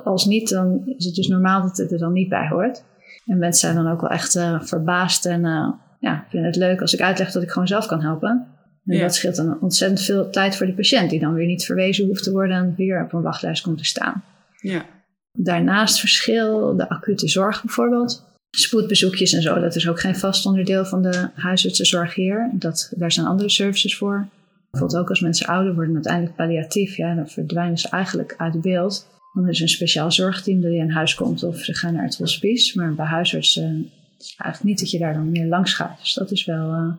als 0.04 0.26
niet, 0.26 0.50
dan 0.50 0.82
is 0.98 1.06
het 1.06 1.16
dus 1.16 1.28
normaal 1.28 1.62
dat 1.62 1.78
het 1.78 1.92
er 1.92 1.98
dan 1.98 2.14
niet 2.14 2.30
bij 2.30 2.48
hoort. 2.48 2.84
En 3.26 3.38
mensen 3.38 3.72
zijn 3.72 3.84
dan 3.84 3.94
ook 3.94 4.02
wel 4.02 4.10
echt 4.10 4.36
uh, 4.36 4.62
verbaasd 4.62 5.26
en 5.26 5.46
uh, 5.46 5.70
ja, 6.00 6.26
vinden 6.30 6.50
het 6.50 6.60
leuk 6.60 6.82
als 6.82 6.94
ik 6.94 7.02
uitleg 7.02 7.32
dat 7.32 7.44
ik 7.44 7.52
gewoon 7.52 7.68
zelf 7.68 7.86
kan 7.86 8.02
helpen. 8.02 8.48
En 8.86 8.96
ja. 8.96 9.02
dat 9.02 9.16
scheelt 9.16 9.36
dan 9.36 9.62
ontzettend 9.62 10.02
veel 10.02 10.30
tijd 10.30 10.56
voor 10.56 10.66
de 10.66 10.74
patiënt, 10.74 11.10
die 11.10 11.20
dan 11.20 11.34
weer 11.34 11.48
niet 11.48 11.66
verwezen 11.66 12.08
hoeft 12.08 12.24
te 12.24 12.32
worden 12.32 12.58
en 12.58 12.74
weer 12.78 13.04
op 13.04 13.14
een 13.14 13.22
wachtlijst 13.22 13.64
komt 13.64 13.78
te 13.78 13.86
staan. 13.86 14.24
Ja. 14.62 14.86
Daarnaast 15.32 16.00
verschil 16.00 16.76
de 16.76 16.90
acute 16.90 17.28
zorg 17.28 17.64
bijvoorbeeld. 17.64 18.28
Spoedbezoekjes 18.52 19.34
en 19.34 19.42
zo, 19.42 19.60
dat 19.60 19.76
is 19.76 19.90
ook 19.90 20.00
geen 20.00 20.16
vast 20.16 20.46
onderdeel 20.46 20.86
van 20.86 21.02
de 21.02 21.30
huisartsenzorg 21.34 22.16
hier. 22.16 22.50
Dat, 22.54 22.92
daar 22.96 23.12
zijn 23.12 23.26
andere 23.26 23.50
services 23.50 23.98
voor. 23.98 24.28
Bijvoorbeeld 24.72 25.02
ook 25.02 25.10
als 25.10 25.20
mensen 25.20 25.48
ouder 25.48 25.76
worden, 25.76 25.94
uiteindelijk 25.94 26.36
palliatief, 26.36 26.98
ja, 26.98 27.16
dan 27.16 27.30
verdwijnen 27.30 27.78
ze 27.78 27.90
eigenlijk 27.90 28.36
uit 28.38 28.62
beeld. 28.62 29.08
Dan 29.34 29.50
is 29.50 29.60
een 29.60 29.70
speciaal 29.70 30.12
zorgteam 30.12 30.62
dat 30.62 30.72
je 30.72 30.78
in 30.78 30.90
huis 30.90 31.16
komt 31.16 31.44
of 31.44 31.58
ze 31.58 31.74
gaan 31.74 31.94
naar 31.94 32.04
het 32.04 32.18
hospice. 32.18 32.78
Maar 32.78 32.94
bij 32.94 33.06
huisartsen 33.06 33.90
is 34.20 34.36
eigenlijk 34.38 34.64
niet 34.64 34.80
dat 34.80 34.92
je 34.92 35.00
daar 35.00 35.14
dan 35.14 35.32
meer 35.32 35.48
langs 35.48 35.74
gaat. 35.74 36.00
Dus 36.00 36.14
dat 36.14 36.32
is 36.32 36.46
wel, 36.46 36.70
uh, 36.70 36.94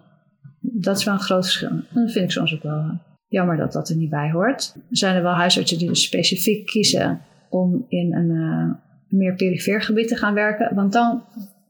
dat 0.60 0.98
is 0.98 1.04
wel 1.04 1.14
een 1.14 1.20
groot 1.20 1.44
verschil. 1.44 1.68
En 1.68 1.86
dat 1.92 2.12
vind 2.12 2.24
ik 2.24 2.30
soms 2.30 2.54
ook 2.54 2.62
wel 2.62 2.78
uh, 2.78 2.92
jammer 3.28 3.56
dat 3.56 3.72
dat 3.72 3.88
er 3.88 3.96
niet 3.96 4.10
bij 4.10 4.30
hoort. 4.30 4.72
Er 4.74 4.96
zijn 4.96 5.16
er 5.16 5.22
wel 5.22 5.32
huisartsen 5.32 5.78
die 5.78 5.88
dus 5.88 6.02
specifiek 6.02 6.66
kiezen 6.66 7.20
om 7.48 7.84
in 7.88 8.14
een 8.14 8.30
uh, 8.30 8.70
meer 9.10 9.34
perifeer 9.34 9.82
gebied 9.82 10.08
te 10.08 10.16
gaan 10.16 10.34
werken. 10.34 10.74
Want 10.74 10.92
dan 10.92 11.22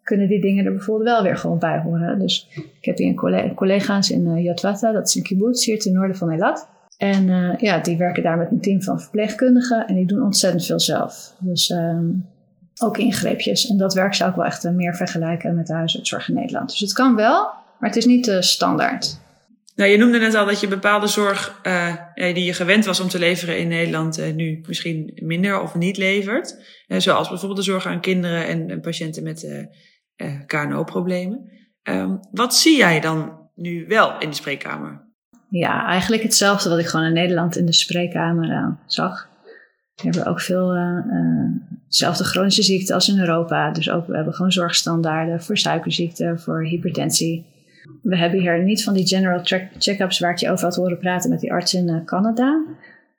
kunnen 0.02 0.28
die 0.28 0.40
dingen 0.40 0.64
er 0.64 0.72
bijvoorbeeld 0.72 1.08
wel 1.08 1.22
weer 1.22 1.36
gewoon 1.36 1.58
bij 1.58 1.78
horen. 1.78 2.18
Dus 2.18 2.48
ik 2.54 2.84
heb 2.84 2.96
hier 2.96 3.14
collega's 3.54 4.10
in 4.10 4.26
uh, 4.26 4.44
Yatwata, 4.44 4.92
dat 4.92 5.08
is 5.08 5.14
een 5.14 5.22
kibbutz 5.22 5.64
hier 5.64 5.78
ten 5.78 5.92
noorden 5.92 6.16
van 6.16 6.30
Eilat. 6.30 6.68
En 6.96 7.28
uh, 7.28 7.56
ja, 7.56 7.78
die 7.78 7.96
werken 7.96 8.22
daar 8.22 8.38
met 8.38 8.50
een 8.50 8.60
team 8.60 8.82
van 8.82 9.00
verpleegkundigen 9.00 9.86
en 9.86 9.94
die 9.94 10.06
doen 10.06 10.22
ontzettend 10.22 10.66
veel 10.66 10.80
zelf. 10.80 11.34
Dus 11.38 11.70
um, 11.70 12.26
ook 12.82 12.98
ingreepjes. 12.98 13.66
En 13.66 13.76
dat 13.76 13.94
werk 13.94 14.14
zou 14.14 14.30
ik 14.30 14.36
wel 14.36 14.44
echt 14.44 14.64
uh, 14.64 14.72
meer 14.72 14.94
vergelijken 14.94 15.54
met 15.54 15.66
de 15.66 15.72
huisartszorg 15.72 16.28
in 16.28 16.34
Nederland. 16.34 16.70
Dus 16.70 16.80
het 16.80 16.92
kan 16.92 17.16
wel, 17.16 17.48
maar 17.78 17.88
het 17.88 17.96
is 17.96 18.06
niet 18.06 18.24
de 18.24 18.42
standaard. 18.42 19.20
Nou, 19.80 19.92
je 19.92 19.98
noemde 19.98 20.18
net 20.18 20.34
al 20.34 20.46
dat 20.46 20.60
je 20.60 20.68
bepaalde 20.68 21.06
zorg 21.06 21.60
uh, 21.62 21.94
die 22.14 22.44
je 22.44 22.52
gewend 22.52 22.84
was 22.84 23.00
om 23.00 23.08
te 23.08 23.18
leveren 23.18 23.58
in 23.58 23.68
Nederland 23.68 24.34
nu 24.34 24.60
misschien 24.66 25.12
minder 25.14 25.60
of 25.60 25.74
niet 25.74 25.96
levert. 25.96 26.56
zoals 26.86 27.28
bijvoorbeeld 27.28 27.58
de 27.60 27.70
zorg 27.70 27.86
aan 27.86 28.00
kinderen 28.00 28.46
en 28.46 28.80
patiënten 28.80 29.22
met 29.22 29.68
KNO-problemen. 30.46 31.50
Um, 31.82 32.20
wat 32.30 32.54
zie 32.54 32.76
jij 32.76 33.00
dan 33.00 33.48
nu 33.54 33.86
wel 33.86 34.18
in 34.18 34.28
de 34.28 34.34
spreekkamer? 34.34 35.08
Ja, 35.48 35.86
eigenlijk 35.86 36.22
hetzelfde 36.22 36.68
wat 36.68 36.78
ik 36.78 36.86
gewoon 36.86 37.06
in 37.06 37.12
Nederland 37.12 37.56
in 37.56 37.66
de 37.66 37.72
spreekkamer 37.72 38.76
zag. 38.86 39.28
We 39.94 40.02
hebben 40.02 40.26
ook 40.26 40.40
veel 40.40 40.74
dezelfde 41.88 42.24
chronische 42.24 42.62
ziekten 42.62 42.94
als 42.94 43.08
in 43.08 43.18
Europa. 43.18 43.72
Dus 43.72 43.90
ook 43.90 44.06
we 44.06 44.14
hebben 44.14 44.34
gewoon 44.34 44.52
zorgstandaarden 44.52 45.42
voor 45.42 45.58
suikerziekte, 45.58 46.38
voor 46.38 46.64
hypertensie. 46.64 47.58
We 48.02 48.16
hebben 48.16 48.40
hier 48.40 48.64
niet 48.64 48.84
van 48.84 48.94
die 48.94 49.06
general 49.06 49.40
check-ups 49.78 50.18
waar 50.18 50.30
ik 50.30 50.38
je 50.38 50.50
over 50.50 50.64
had 50.64 50.76
horen 50.76 50.98
praten 50.98 51.30
met 51.30 51.40
die 51.40 51.52
arts 51.52 51.74
in 51.74 52.02
Canada. 52.04 52.64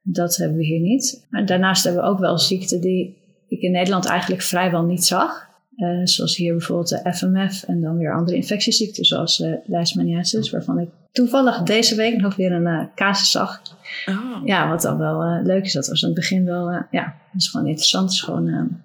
Dat 0.03 0.35
hebben 0.35 0.57
we 0.57 0.63
hier 0.63 0.79
niet. 0.79 1.27
Maar 1.29 1.45
daarnaast 1.45 1.83
hebben 1.83 2.01
we 2.03 2.09
ook 2.09 2.19
wel 2.19 2.37
ziekten 2.37 2.81
die 2.81 3.17
ik 3.47 3.61
in 3.61 3.71
Nederland 3.71 4.05
eigenlijk 4.05 4.41
vrijwel 4.41 4.83
niet 4.83 5.05
zag. 5.05 5.49
Uh, 5.75 6.05
zoals 6.05 6.35
hier 6.35 6.51
bijvoorbeeld 6.51 6.89
de 6.89 7.13
FMF 7.13 7.63
en 7.63 7.81
dan 7.81 7.97
weer 7.97 8.15
andere 8.15 8.37
infectieziekten 8.37 9.05
zoals 9.05 9.39
uh, 9.39 9.53
leishmaniasis, 9.65 10.49
waarvan 10.49 10.79
ik 10.79 10.89
toevallig 11.11 11.63
deze 11.63 11.95
week 11.95 12.21
nog 12.21 12.35
weer 12.35 12.51
een 12.51 12.67
uh, 12.67 12.85
casus 12.95 13.31
zag. 13.31 13.61
Oh. 14.05 14.41
Ja, 14.45 14.69
wat 14.69 14.81
dan 14.81 14.97
wel 14.97 15.41
leuk 15.43 15.65
is. 15.65 15.73
Dat 15.73 15.87
was 15.87 16.01
in 16.01 16.07
het 16.07 16.17
begin 16.17 16.45
wel, 16.45 16.71
ja, 16.71 17.15
dat 17.31 17.41
is 17.41 17.47
gewoon 17.49 17.67
interessant. 17.67 18.11
Is 18.11 18.21
gewoon 18.21 18.81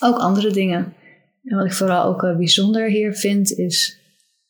ook 0.00 0.18
andere 0.18 0.50
dingen. 0.50 0.92
En 1.44 1.56
wat 1.56 1.66
ik 1.66 1.72
vooral 1.72 2.04
ook 2.04 2.36
bijzonder 2.36 2.88
hier 2.88 3.14
vind 3.14 3.52
is, 3.52 3.98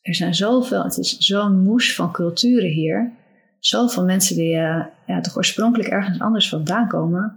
er 0.09 0.15
zijn 0.15 0.35
zoveel, 0.35 0.85
het 0.85 0.99
is 0.99 1.19
zo'n 1.19 1.63
moes 1.63 1.95
van 1.95 2.13
culturen 2.13 2.71
hier. 2.71 3.13
Zoveel 3.59 4.05
mensen 4.05 4.37
die 4.37 4.51
ja, 5.07 5.21
toch 5.23 5.37
oorspronkelijk 5.37 5.89
ergens 5.89 6.21
anders 6.21 6.49
vandaan 6.49 6.89
komen 6.89 7.37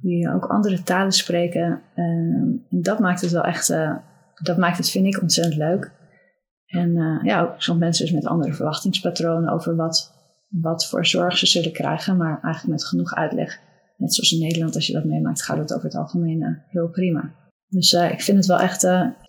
die 0.00 0.32
ook 0.32 0.46
andere 0.46 0.82
talen 0.82 1.12
spreken. 1.12 1.80
en 1.94 2.66
dat 2.70 2.98
maakt 2.98 3.20
het 3.20 3.30
wel 3.30 3.42
echt, 3.42 3.70
uh, 3.70 3.96
dat 4.42 4.58
maakt 4.58 4.76
het, 4.76 4.90
vind 4.90 5.06
ik, 5.06 5.22
ontzettend 5.22 5.56
leuk. 5.56 5.92
En 6.66 7.20
ja, 7.22 7.42
ook 7.42 7.54
soms 7.62 7.78
mensen 7.78 8.04
dus 8.04 8.14
met 8.14 8.26
andere 8.26 8.52
verwachtingspatronen 8.52 9.52
over 9.52 9.76
wat, 9.76 10.12
wat 10.48 10.86
voor 10.86 11.06
zorg 11.06 11.38
ze 11.38 11.46
zullen 11.46 11.72
krijgen, 11.72 12.16
maar 12.16 12.40
eigenlijk 12.42 12.66
met 12.66 12.84
genoeg 12.84 13.14
uitleg. 13.14 13.58
Net 13.96 14.14
zoals 14.14 14.32
in 14.32 14.40
Nederland, 14.40 14.74
als 14.74 14.86
je 14.86 14.92
dat 14.92 15.04
meemaakt, 15.04 15.42
gaat 15.42 15.58
het 15.58 15.72
over 15.72 15.84
het 15.84 15.96
algemeen 15.96 16.62
heel 16.68 16.88
prima. 16.88 17.30
Dus 17.68 17.92
ik 17.92 18.20
vind 18.20 18.36
het 18.36 18.46
wel 18.46 18.60
echt 18.60 18.82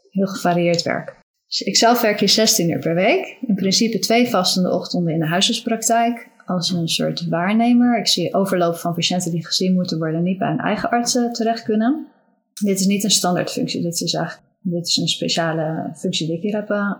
heel 0.10 0.27
gevarieerd 0.27 0.81
werk. 0.81 1.20
Dus 1.51 1.62
ik 1.62 1.77
zelf 1.77 2.01
werk 2.01 2.20
hier 2.20 2.29
16 2.29 2.70
uur 2.70 2.79
per 2.79 2.96
week. 2.96 3.38
In 3.41 3.55
principe 3.55 4.00
twee 4.00 4.29
vastende 4.29 4.72
ochtenden 4.72 5.13
in 5.13 5.20
de 5.20 5.25
huisartspraktijk 5.25 6.27
als 6.46 6.72
een 6.72 6.88
soort 6.88 7.27
waarnemer. 7.27 8.00
Ik 8.00 8.08
zie 8.08 8.34
overloop 8.34 8.75
van 8.75 8.93
patiënten 8.93 9.31
die 9.31 9.46
gezien 9.46 9.74
moeten 9.74 9.98
worden 9.98 10.24
niet 10.24 10.38
bij 10.38 10.51
een 10.51 10.60
eigen 10.60 10.89
arts 10.89 11.15
uh, 11.15 11.31
terecht 11.31 11.63
kunnen. 11.63 12.08
Dit 12.63 12.79
is 12.79 12.86
niet 12.86 13.03
een 13.03 13.12
standaard 13.12 13.51
functie. 13.51 13.81
Dit 13.81 14.01
is, 14.01 14.13
eigenlijk, 14.13 14.46
dit 14.62 14.88
is 14.88 14.98
een 14.98 15.08
speciale 15.08 15.91
functie 15.96 16.27
die 16.27 16.36
ik 16.36 16.41
hier 16.41 16.55
heb, 16.55 16.70
uh, 16.70 16.93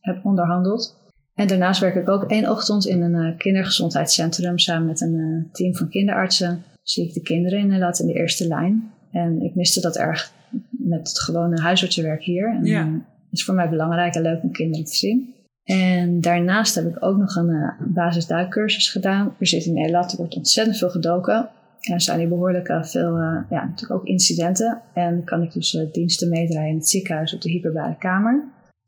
heb 0.00 0.24
onderhandeld. 0.24 0.96
En 1.34 1.46
daarnaast 1.46 1.80
werk 1.80 1.94
ik 1.94 2.08
ook 2.08 2.30
één 2.30 2.50
ochtend 2.50 2.86
in 2.86 3.02
een 3.02 3.26
uh, 3.26 3.38
kindergezondheidscentrum 3.38 4.58
samen 4.58 4.86
met 4.86 5.00
een 5.00 5.48
team 5.52 5.74
van 5.74 5.88
kinderartsen. 5.88 6.64
Zie 6.82 7.06
ik 7.08 7.14
de 7.14 7.22
kinderen 7.22 7.58
inderdaad 7.58 7.98
in 7.98 8.06
de 8.06 8.14
eerste 8.14 8.46
lijn. 8.46 8.90
En 9.12 9.42
ik 9.42 9.54
miste 9.54 9.80
dat 9.80 9.96
erg 9.96 10.32
met 10.70 11.08
het 11.08 11.20
gewone 11.20 11.60
huisartsenwerk 11.60 12.22
hier. 12.22 12.54
En 12.54 12.64
ja. 12.64 13.04
Is 13.36 13.44
voor 13.44 13.54
mij 13.54 13.68
belangrijk 13.68 14.14
en 14.14 14.22
leuk 14.22 14.42
om 14.42 14.52
kinderen 14.52 14.84
te 14.84 14.96
zien. 14.96 15.34
En 15.66 16.20
daarnaast 16.20 16.74
heb 16.74 16.86
ik 16.86 17.04
ook 17.04 17.16
nog 17.16 17.36
een 17.36 17.50
uh, 17.50 17.70
basisduikcursus 17.80 18.90
gedaan. 18.90 19.34
Er 19.38 19.46
zit 19.46 19.64
in 19.64 19.74
Nederland, 19.74 20.12
er 20.12 20.16
wordt 20.16 20.36
ontzettend 20.36 20.78
veel 20.78 20.90
gedoken. 20.90 21.48
En 21.80 21.92
er 21.92 22.00
zijn 22.00 22.18
hier 22.18 22.28
behoorlijk 22.28 22.68
uh, 22.68 22.82
veel, 22.82 23.18
uh, 23.20 23.38
ja, 23.50 23.64
natuurlijk 23.64 24.00
ook 24.00 24.06
incidenten. 24.06 24.80
En 24.94 25.24
kan 25.24 25.42
ik 25.42 25.52
dus 25.52 25.86
diensten 25.92 26.28
meedraaien 26.28 26.70
in 26.70 26.76
het 26.76 26.88
ziekenhuis 26.88 27.34
op 27.34 27.40
de 27.40 27.50
hyperbare 27.50 27.96
kamer. 27.98 28.44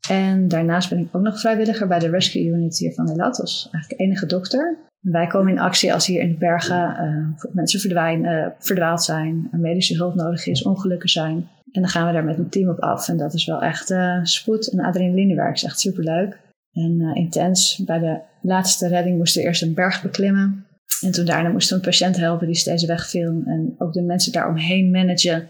En 0.09 0.47
daarnaast 0.47 0.89
ben 0.89 0.99
ik 0.99 1.15
ook 1.15 1.21
nog 1.21 1.39
vrijwilliger 1.39 1.87
bij 1.87 1.99
de 1.99 2.09
Rescue 2.09 2.45
Unit 2.45 2.77
hier 2.77 2.93
van 2.93 3.05
Nederland. 3.05 3.39
als 3.39 3.69
eigenlijk 3.71 4.01
enige 4.01 4.25
dokter. 4.25 4.77
Wij 4.99 5.27
komen 5.27 5.51
in 5.51 5.59
actie 5.59 5.93
als 5.93 6.05
hier 6.05 6.21
in 6.21 6.31
de 6.31 6.37
bergen 6.37 7.35
mensen 7.51 7.79
verdwijnen, 7.79 8.53
verdwaald 8.59 9.03
zijn, 9.03 9.49
medische 9.51 9.95
hulp 9.95 10.15
nodig 10.15 10.47
is, 10.47 10.63
ongelukken 10.63 11.09
zijn. 11.09 11.47
En 11.71 11.81
dan 11.81 11.89
gaan 11.89 12.07
we 12.07 12.13
daar 12.13 12.23
met 12.23 12.37
een 12.37 12.49
team 12.49 12.69
op 12.69 12.79
af. 12.79 13.07
En 13.07 13.17
dat 13.17 13.33
is 13.33 13.45
wel 13.45 13.61
echt 13.61 13.93
spoed 14.23 14.71
en 14.71 14.79
adrenalinewerk. 14.79 15.55
is 15.55 15.63
echt 15.63 15.79
superleuk 15.79 16.39
en 16.73 16.99
uh, 16.99 17.15
intens. 17.15 17.81
Bij 17.85 17.99
de 17.99 18.19
laatste 18.41 18.87
redding 18.87 19.17
moesten 19.17 19.41
we 19.41 19.47
eerst 19.47 19.61
een 19.61 19.73
berg 19.73 20.01
beklimmen. 20.01 20.65
En 21.01 21.11
toen 21.11 21.25
daarna 21.25 21.49
moesten 21.49 21.77
we 21.77 21.83
een 21.83 21.89
patiënt 21.89 22.17
helpen 22.17 22.47
die 22.47 22.55
steeds 22.55 22.85
wegviel. 22.85 23.41
En 23.45 23.75
ook 23.77 23.93
de 23.93 24.01
mensen 24.01 24.31
daaromheen 24.31 24.91
managen. 24.91 25.47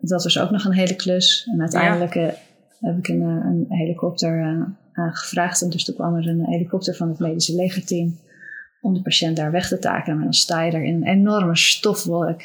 Dat 0.00 0.22
was 0.22 0.38
ook 0.38 0.50
nog 0.50 0.64
een 0.64 0.72
hele 0.72 0.96
klus. 0.96 1.48
En 1.52 1.60
uiteindelijk 1.60 2.14
ja. 2.14 2.26
uh, 2.26 2.32
heb 2.80 2.98
ik 2.98 3.08
een, 3.08 3.20
uh, 3.20 3.44
een 3.44 3.66
helikopter 3.68 4.66
gevraagd. 4.92 5.62
En 5.62 5.70
dus 5.70 5.84
toen 5.84 5.94
kwam 5.94 6.16
er 6.16 6.28
een 6.28 6.46
helikopter 6.46 6.94
van 6.94 7.08
het 7.08 7.18
medische 7.18 7.54
legerteam 7.54 8.18
om 8.80 8.94
de 8.94 9.02
patiënt 9.02 9.36
daar 9.36 9.50
weg 9.50 9.68
te 9.68 9.78
takelen. 9.78 10.16
Maar 10.16 10.24
dan 10.24 10.34
sta 10.34 10.62
je 10.62 10.72
er 10.72 10.84
in 10.84 10.94
een 10.94 11.08
enorme 11.08 11.56
stofwolk 11.56 12.40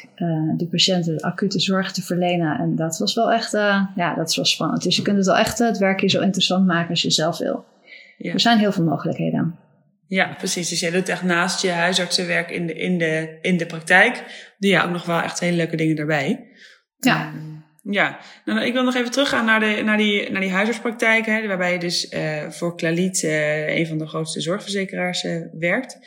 die 0.56 0.68
patiënten 0.68 1.20
acute 1.20 1.60
zorg 1.60 1.92
te 1.92 2.02
verlenen. 2.02 2.58
En 2.58 2.76
dat 2.76 2.98
was 2.98 3.14
wel 3.14 3.32
echt, 3.32 3.52
ja, 3.94 4.14
dat 4.16 4.34
was 4.34 4.50
spannend. 4.50 4.82
Dus 4.82 4.96
je 4.96 5.02
kunt 5.02 5.16
het 5.16 5.26
wel 5.26 5.36
echt 5.36 5.58
het 5.58 5.78
werkje 5.78 6.08
zo 6.08 6.20
interessant 6.20 6.66
maken 6.66 6.90
als 6.90 7.02
je 7.02 7.10
zelf 7.10 7.38
wil. 7.38 7.64
ja. 8.18 8.32
er 8.32 8.40
zijn 8.40 8.58
heel 8.58 8.72
veel 8.72 8.84
mogelijkheden. 8.84 9.58
Ja, 10.08 10.34
precies. 10.38 10.68
Dus 10.68 10.80
jij 10.80 10.90
doet 10.90 11.08
echt 11.08 11.22
naast 11.22 11.62
je 11.62 11.70
huisartsenwerk 11.70 12.50
in 12.50 12.66
de, 12.66 12.74
in 12.74 12.98
de, 12.98 13.38
in 13.42 13.56
de 13.56 13.66
praktijk, 13.66 14.24
doe 14.58 14.70
je 14.70 14.82
ook 14.82 14.90
nog 14.90 15.06
wel 15.06 15.20
echt 15.20 15.40
hele 15.40 15.56
leuke 15.56 15.76
dingen 15.76 15.96
daarbij. 15.96 16.46
Ja. 16.98 17.32
Um, 17.34 17.64
ja, 17.90 18.18
nou, 18.44 18.64
ik 18.64 18.72
wil 18.72 18.84
nog 18.84 18.94
even 18.94 19.10
teruggaan 19.10 19.44
naar, 19.44 19.60
de, 19.60 19.82
naar, 19.84 19.96
die, 19.96 20.30
naar 20.30 20.40
die 20.40 20.50
huisartspraktijk, 20.50 21.26
hè, 21.26 21.46
waarbij 21.46 21.72
je 21.72 21.78
dus 21.78 22.12
uh, 22.12 22.50
voor 22.50 22.76
Claliet, 22.76 23.22
uh, 23.22 23.76
een 23.76 23.86
van 23.86 23.98
de 23.98 24.06
grootste 24.06 24.40
zorgverzekeraars, 24.40 25.24
uh, 25.24 25.42
werkt. 25.58 25.98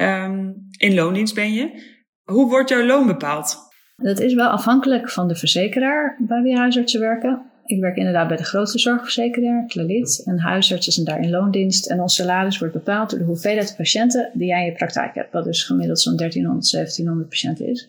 Um, 0.00 0.68
in 0.76 0.94
loondienst 0.94 1.34
ben 1.34 1.52
je. 1.52 1.92
Hoe 2.22 2.48
wordt 2.48 2.68
jouw 2.68 2.84
loon 2.84 3.06
bepaald? 3.06 3.58
Dat 3.96 4.20
is 4.20 4.34
wel 4.34 4.48
afhankelijk 4.48 5.10
van 5.10 5.28
de 5.28 5.36
verzekeraar 5.36 6.18
bij 6.26 6.42
wie 6.42 6.56
huisartsen 6.56 7.00
werken. 7.00 7.42
Ik 7.64 7.80
werk 7.80 7.96
inderdaad 7.96 8.28
bij 8.28 8.36
de 8.36 8.44
grootste 8.44 8.78
zorgverzekeraar, 8.78 9.66
Clalit. 9.66 10.22
En 10.24 10.38
huisartsen 10.38 10.92
zijn 10.92 11.06
daar 11.06 11.20
in 11.20 11.30
loondienst. 11.30 11.90
En 11.90 12.00
ons 12.00 12.14
salaris 12.14 12.58
wordt 12.58 12.74
bepaald 12.74 13.10
door 13.10 13.18
de 13.18 13.24
hoeveelheid 13.24 13.74
patiënten 13.76 14.30
die 14.32 14.46
jij 14.46 14.60
in 14.60 14.66
je 14.66 14.72
praktijk 14.72 15.14
hebt. 15.14 15.32
Wat 15.32 15.44
dus 15.44 15.64
gemiddeld 15.64 16.00
zo'n 16.00 16.16
1300, 16.16 16.70
1700 16.70 17.28
patiënten 17.28 17.66
is. 17.68 17.88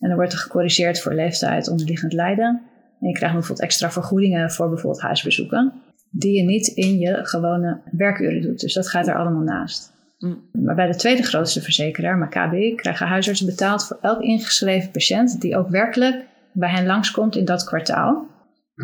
En 0.00 0.08
dan 0.08 0.16
wordt 0.16 0.32
er 0.32 0.38
gecorrigeerd 0.38 1.00
voor 1.00 1.14
leeftijd, 1.14 1.68
onderliggend 1.68 2.12
lijden. 2.12 2.62
En 3.00 3.08
je 3.08 3.14
krijgt 3.14 3.34
bijvoorbeeld 3.34 3.68
extra 3.68 3.90
vergoedingen 3.90 4.50
voor 4.50 4.68
bijvoorbeeld 4.68 5.02
huisbezoeken. 5.02 5.72
Die 6.10 6.36
je 6.36 6.42
niet 6.42 6.66
in 6.66 6.98
je 6.98 7.18
gewone 7.22 7.80
werkuren 7.90 8.42
doet. 8.42 8.60
Dus 8.60 8.74
dat 8.74 8.88
gaat 8.88 9.08
er 9.08 9.18
allemaal 9.18 9.42
naast. 9.42 9.92
Mm. 10.18 10.48
Maar 10.52 10.74
bij 10.74 10.86
de 10.86 10.96
tweede 10.96 11.22
grootste 11.22 11.62
verzekeraar, 11.62 12.18
Maccabi, 12.18 12.74
krijgen 12.74 13.06
huisartsen 13.06 13.46
betaald 13.46 13.84
voor 13.84 13.98
elk 14.00 14.22
ingeschreven 14.22 14.90
patiënt 14.90 15.40
die 15.40 15.56
ook 15.56 15.68
werkelijk 15.68 16.24
bij 16.52 16.70
hen 16.70 16.86
langskomt 16.86 17.36
in 17.36 17.44
dat 17.44 17.64
kwartaal. 17.64 18.26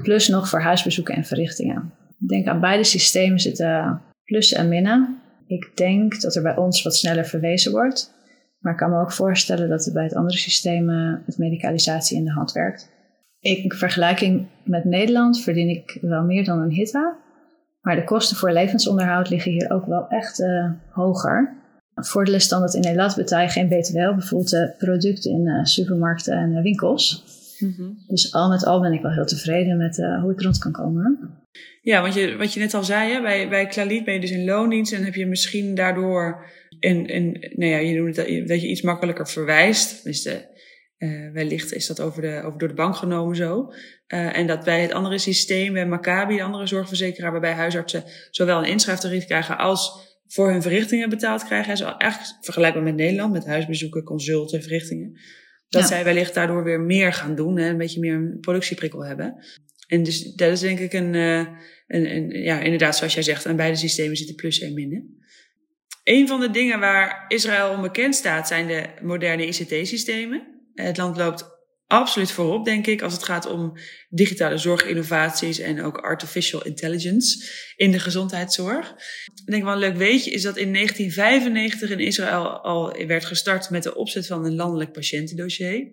Plus 0.02 0.28
nog 0.28 0.48
voor 0.48 0.60
huisbezoeken 0.60 1.14
en 1.14 1.24
verrichtingen. 1.24 1.92
Ik 2.20 2.28
denk 2.28 2.46
aan 2.46 2.60
beide 2.60 2.84
systemen 2.84 3.38
zitten 3.38 4.00
plussen 4.24 4.58
en 4.58 4.68
minnen. 4.68 5.18
Ik 5.46 5.70
denk 5.74 6.20
dat 6.20 6.34
er 6.34 6.42
bij 6.42 6.56
ons 6.56 6.82
wat 6.82 6.96
sneller 6.96 7.24
verwezen 7.24 7.72
wordt. 7.72 8.14
Maar 8.58 8.72
ik 8.72 8.78
kan 8.78 8.90
me 8.90 9.00
ook 9.00 9.12
voorstellen 9.12 9.68
dat 9.68 9.86
er 9.86 9.92
bij 9.92 10.04
het 10.04 10.14
andere 10.14 10.38
systeem 10.38 10.88
het 11.26 11.38
medicalisatie 11.38 12.16
in 12.16 12.24
de 12.24 12.32
hand 12.32 12.52
werkt. 12.52 12.90
in 13.40 13.72
vergelijking 13.72 14.46
met 14.64 14.84
Nederland 14.84 15.40
verdien 15.40 15.68
ik 15.68 15.98
wel 16.00 16.22
meer 16.22 16.44
dan 16.44 16.60
een 16.60 16.70
HITA. 16.70 17.16
Maar 17.82 17.96
de 17.96 18.04
kosten 18.04 18.36
voor 18.36 18.52
levensonderhoud 18.52 19.30
liggen 19.30 19.52
hier 19.52 19.70
ook 19.70 19.86
wel 19.86 20.08
echt 20.08 20.40
uh, 20.40 20.70
hoger. 20.90 21.60
Voordeel 21.94 22.34
is 22.34 22.48
dan 22.48 22.60
dat 22.60 22.74
in 22.74 22.80
Nederland 22.80 23.16
betaal 23.16 23.40
je 23.40 23.48
geen 23.48 23.68
btw 23.68 23.94
bijvoorbeeld 23.94 24.50
de 24.50 24.74
producten 24.78 25.30
in 25.30 25.46
uh, 25.46 25.64
supermarkten 25.64 26.32
en 26.36 26.62
winkels. 26.62 27.24
Mm 27.58 27.98
Dus 28.06 28.32
al 28.32 28.48
met 28.48 28.64
al 28.64 28.80
ben 28.80 28.92
ik 28.92 29.02
wel 29.02 29.12
heel 29.12 29.26
tevreden 29.26 29.76
met 29.76 29.98
uh, 29.98 30.20
hoe 30.20 30.32
ik 30.32 30.40
rond 30.40 30.58
kan 30.58 30.72
komen. 30.72 31.30
Ja, 31.82 32.02
want 32.02 32.14
je, 32.14 32.36
wat 32.36 32.52
je 32.52 32.60
net 32.60 32.74
al 32.74 32.84
zei, 32.84 33.12
hè, 33.12 33.20
bij, 33.20 33.48
bij 33.48 33.66
Klaliet 33.66 34.04
ben 34.04 34.14
je 34.14 34.20
dus 34.20 34.30
in 34.30 34.44
loondienst 34.44 34.92
en 34.92 35.04
heb 35.04 35.14
je 35.14 35.26
misschien 35.26 35.74
daardoor 35.74 36.44
een, 36.80 37.14
een, 37.14 37.52
nou 37.56 37.70
ja, 37.70 37.78
je 37.78 38.00
noemt 38.00 38.16
het, 38.16 38.48
dat 38.48 38.60
je 38.62 38.68
iets 38.68 38.82
makkelijker 38.82 39.28
verwijst. 39.28 40.04
de 40.04 40.44
uh, 41.02 41.32
wellicht 41.32 41.72
is 41.72 41.86
dat 41.86 42.00
over 42.00 42.22
de, 42.22 42.42
over 42.44 42.58
door 42.58 42.68
de 42.68 42.74
bank 42.74 42.96
genomen 42.96 43.36
zo. 43.36 43.72
Uh, 44.08 44.36
en 44.36 44.46
dat 44.46 44.64
bij 44.64 44.80
het 44.80 44.92
andere 44.92 45.18
systeem, 45.18 45.72
bij 45.72 45.86
Maccabi, 45.86 46.36
de 46.36 46.42
andere 46.42 46.66
zorgverzekeraar, 46.66 47.30
waarbij 47.30 47.52
huisartsen 47.52 48.04
zowel 48.30 48.58
een 48.58 48.70
inschrijftarief 48.70 49.24
krijgen 49.24 49.58
als 49.58 50.10
voor 50.26 50.50
hun 50.50 50.62
verrichtingen 50.62 51.08
betaald 51.08 51.44
krijgen. 51.44 51.76
Zo 51.76 51.84
eigenlijk 51.84 52.44
vergelijkbaar 52.44 52.82
met 52.82 52.94
Nederland, 52.94 53.32
met 53.32 53.46
huisbezoeken, 53.46 54.02
consulten, 54.02 54.62
verrichtingen. 54.62 55.20
Dat 55.68 55.86
zij 55.86 56.04
wellicht 56.04 56.34
daardoor 56.34 56.64
weer 56.64 56.80
meer 56.80 57.12
gaan 57.12 57.34
doen 57.34 57.58
en 57.58 57.70
een 57.70 57.78
beetje 57.78 58.00
meer 58.00 58.14
een 58.14 58.38
productieprikkel 58.40 59.04
hebben. 59.04 59.44
En 59.86 60.02
dus 60.02 60.34
dat 60.34 60.52
is 60.52 60.60
denk 60.60 60.78
ik 60.78 60.92
een, 60.92 61.14
uh, 61.14 61.38
een, 61.86 62.16
een, 62.16 62.30
ja, 62.30 62.60
inderdaad 62.60 62.96
zoals 62.96 63.14
jij 63.14 63.22
zegt, 63.22 63.46
aan 63.46 63.56
beide 63.56 63.76
systemen 63.76 64.16
zitten 64.16 64.34
plus 64.34 64.60
en 64.60 64.74
min. 64.74 65.20
Een 66.04 66.28
van 66.28 66.40
de 66.40 66.50
dingen 66.50 66.80
waar 66.80 67.24
Israël 67.28 67.70
onbekend 67.70 68.14
staat 68.14 68.48
zijn 68.48 68.66
de 68.66 68.86
moderne 69.02 69.46
ICT-systemen. 69.46 70.51
Het 70.74 70.96
land 70.96 71.16
loopt 71.16 71.52
absoluut 71.92 72.30
voorop, 72.30 72.64
denk 72.64 72.86
ik, 72.86 73.02
als 73.02 73.12
het 73.12 73.22
gaat 73.22 73.46
om 73.46 73.72
digitale 74.08 74.58
zorginnovaties 74.58 75.58
en 75.58 75.82
ook 75.82 75.98
artificial 75.98 76.64
intelligence 76.64 77.50
in 77.76 77.90
de 77.90 77.98
gezondheidszorg. 77.98 78.90
Ik 79.44 79.50
denk 79.50 79.62
wel 79.62 79.72
een 79.72 79.78
leuk 79.78 79.96
weetje 79.96 80.30
is 80.30 80.42
dat 80.42 80.56
in 80.56 80.72
1995 80.72 81.90
in 81.90 81.98
Israël 81.98 82.60
al 82.60 83.06
werd 83.06 83.24
gestart 83.24 83.70
met 83.70 83.82
de 83.82 83.94
opzet 83.94 84.26
van 84.26 84.44
een 84.44 84.54
landelijk 84.54 84.92
patiëntendossier. 84.92 85.92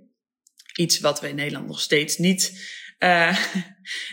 Iets 0.75 0.99
wat 0.99 1.21
we 1.21 1.29
in 1.29 1.35
Nederland 1.35 1.67
nog 1.67 1.81
steeds 1.81 2.17
niet 2.17 2.77
uh, 2.99 3.37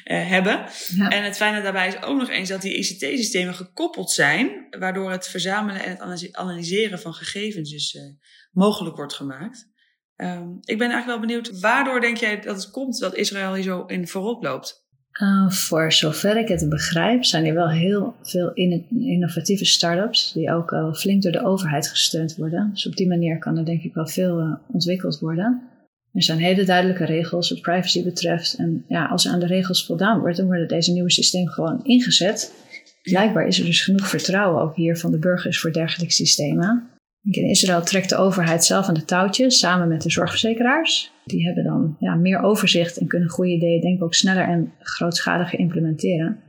hebben. 0.37 0.67
En 1.09 1.25
het 1.25 1.37
fijne 1.37 1.63
daarbij 1.63 1.89
is 1.89 2.03
ook 2.03 2.19
nog 2.19 2.29
eens 2.29 2.49
dat 2.49 2.63
die 2.63 2.75
ICT-systemen 2.75 3.55
gekoppeld 3.55 4.11
zijn, 4.11 4.67
waardoor 4.79 5.11
het 5.11 5.29
verzamelen 5.29 5.83
en 5.85 5.91
het 5.91 6.33
analyseren 6.33 7.01
van 7.01 7.15
gegevens 7.15 7.71
dus 7.71 7.95
uh, 7.95 8.03
mogelijk 8.53 8.97
wordt 8.97 9.15
gemaakt. 9.15 9.75
Um, 10.17 10.59
ik 10.65 10.79
ben 10.79 10.91
eigenlijk 10.91 11.07
wel 11.07 11.21
benieuwd, 11.21 11.61
waardoor 11.61 12.01
denk 12.01 12.17
jij 12.17 12.41
dat 12.41 12.57
het 12.57 12.71
komt 12.71 12.99
dat 12.99 13.15
Israël 13.15 13.55
hier 13.55 13.63
zo 13.63 13.85
in 13.87 14.09
voorop 14.09 14.43
loopt? 14.43 14.85
Uh, 15.23 15.51
voor 15.51 15.93
zover 15.93 16.37
ik 16.37 16.49
het 16.49 16.69
begrijp, 16.69 17.25
zijn 17.25 17.47
er 17.47 17.55
wel 17.55 17.71
heel 17.71 18.15
veel 18.23 18.53
innovatieve 18.89 19.65
start-ups 19.65 20.33
die 20.33 20.53
ook 20.53 20.73
uh, 20.73 20.95
flink 20.95 21.23
door 21.23 21.33
de 21.33 21.45
overheid 21.45 21.89
gesteund 21.89 22.37
worden. 22.37 22.71
Dus 22.73 22.87
op 22.87 22.97
die 22.97 23.09
manier 23.09 23.39
kan 23.39 23.57
er 23.57 23.65
denk 23.65 23.83
ik 23.83 23.95
wel 23.95 24.07
veel 24.07 24.41
uh, 24.41 24.55
ontwikkeld 24.67 25.19
worden. 25.19 25.63
Er 26.13 26.23
zijn 26.23 26.39
hele 26.39 26.65
duidelijke 26.65 27.05
regels 27.05 27.51
wat 27.51 27.61
privacy 27.61 28.05
betreft. 28.05 28.55
En 28.55 28.85
ja, 28.89 29.07
als 29.07 29.27
er 29.27 29.33
aan 29.33 29.41
de 29.41 29.47
regels 29.47 29.87
voldaan 29.87 30.21
wordt, 30.21 30.37
dan 30.37 30.47
worden 30.47 30.69
deze 30.69 30.93
nieuwe 30.93 31.11
systemen 31.11 31.53
gewoon 31.53 31.85
ingezet. 31.85 32.55
Blijkbaar 33.03 33.47
is 33.47 33.59
er 33.59 33.65
dus 33.65 33.85
genoeg 33.85 34.09
vertrouwen 34.09 34.63
ook 34.63 34.77
hier 34.77 34.97
van 34.97 35.11
de 35.11 35.19
burgers 35.19 35.61
voor 35.61 35.73
dergelijke 35.73 36.15
systemen. 36.15 36.91
In 37.31 37.49
Israël 37.49 37.83
trekt 37.83 38.09
de 38.09 38.17
overheid 38.17 38.65
zelf 38.65 38.89
aan 38.89 38.95
de 38.95 39.05
touwtjes 39.05 39.59
samen 39.59 39.89
met 39.89 40.03
de 40.03 40.11
zorgverzekeraars. 40.11 41.13
Die 41.25 41.45
hebben 41.45 41.65
dan 41.65 41.97
ja, 41.99 42.15
meer 42.15 42.43
overzicht 42.43 42.97
en 42.97 43.07
kunnen 43.07 43.29
goede 43.29 43.51
ideeën 43.51 43.81
denk 43.81 43.97
ik 43.97 44.03
ook 44.03 44.15
sneller 44.15 44.49
en 44.49 44.73
grootschaliger 44.79 45.59
implementeren. 45.59 46.41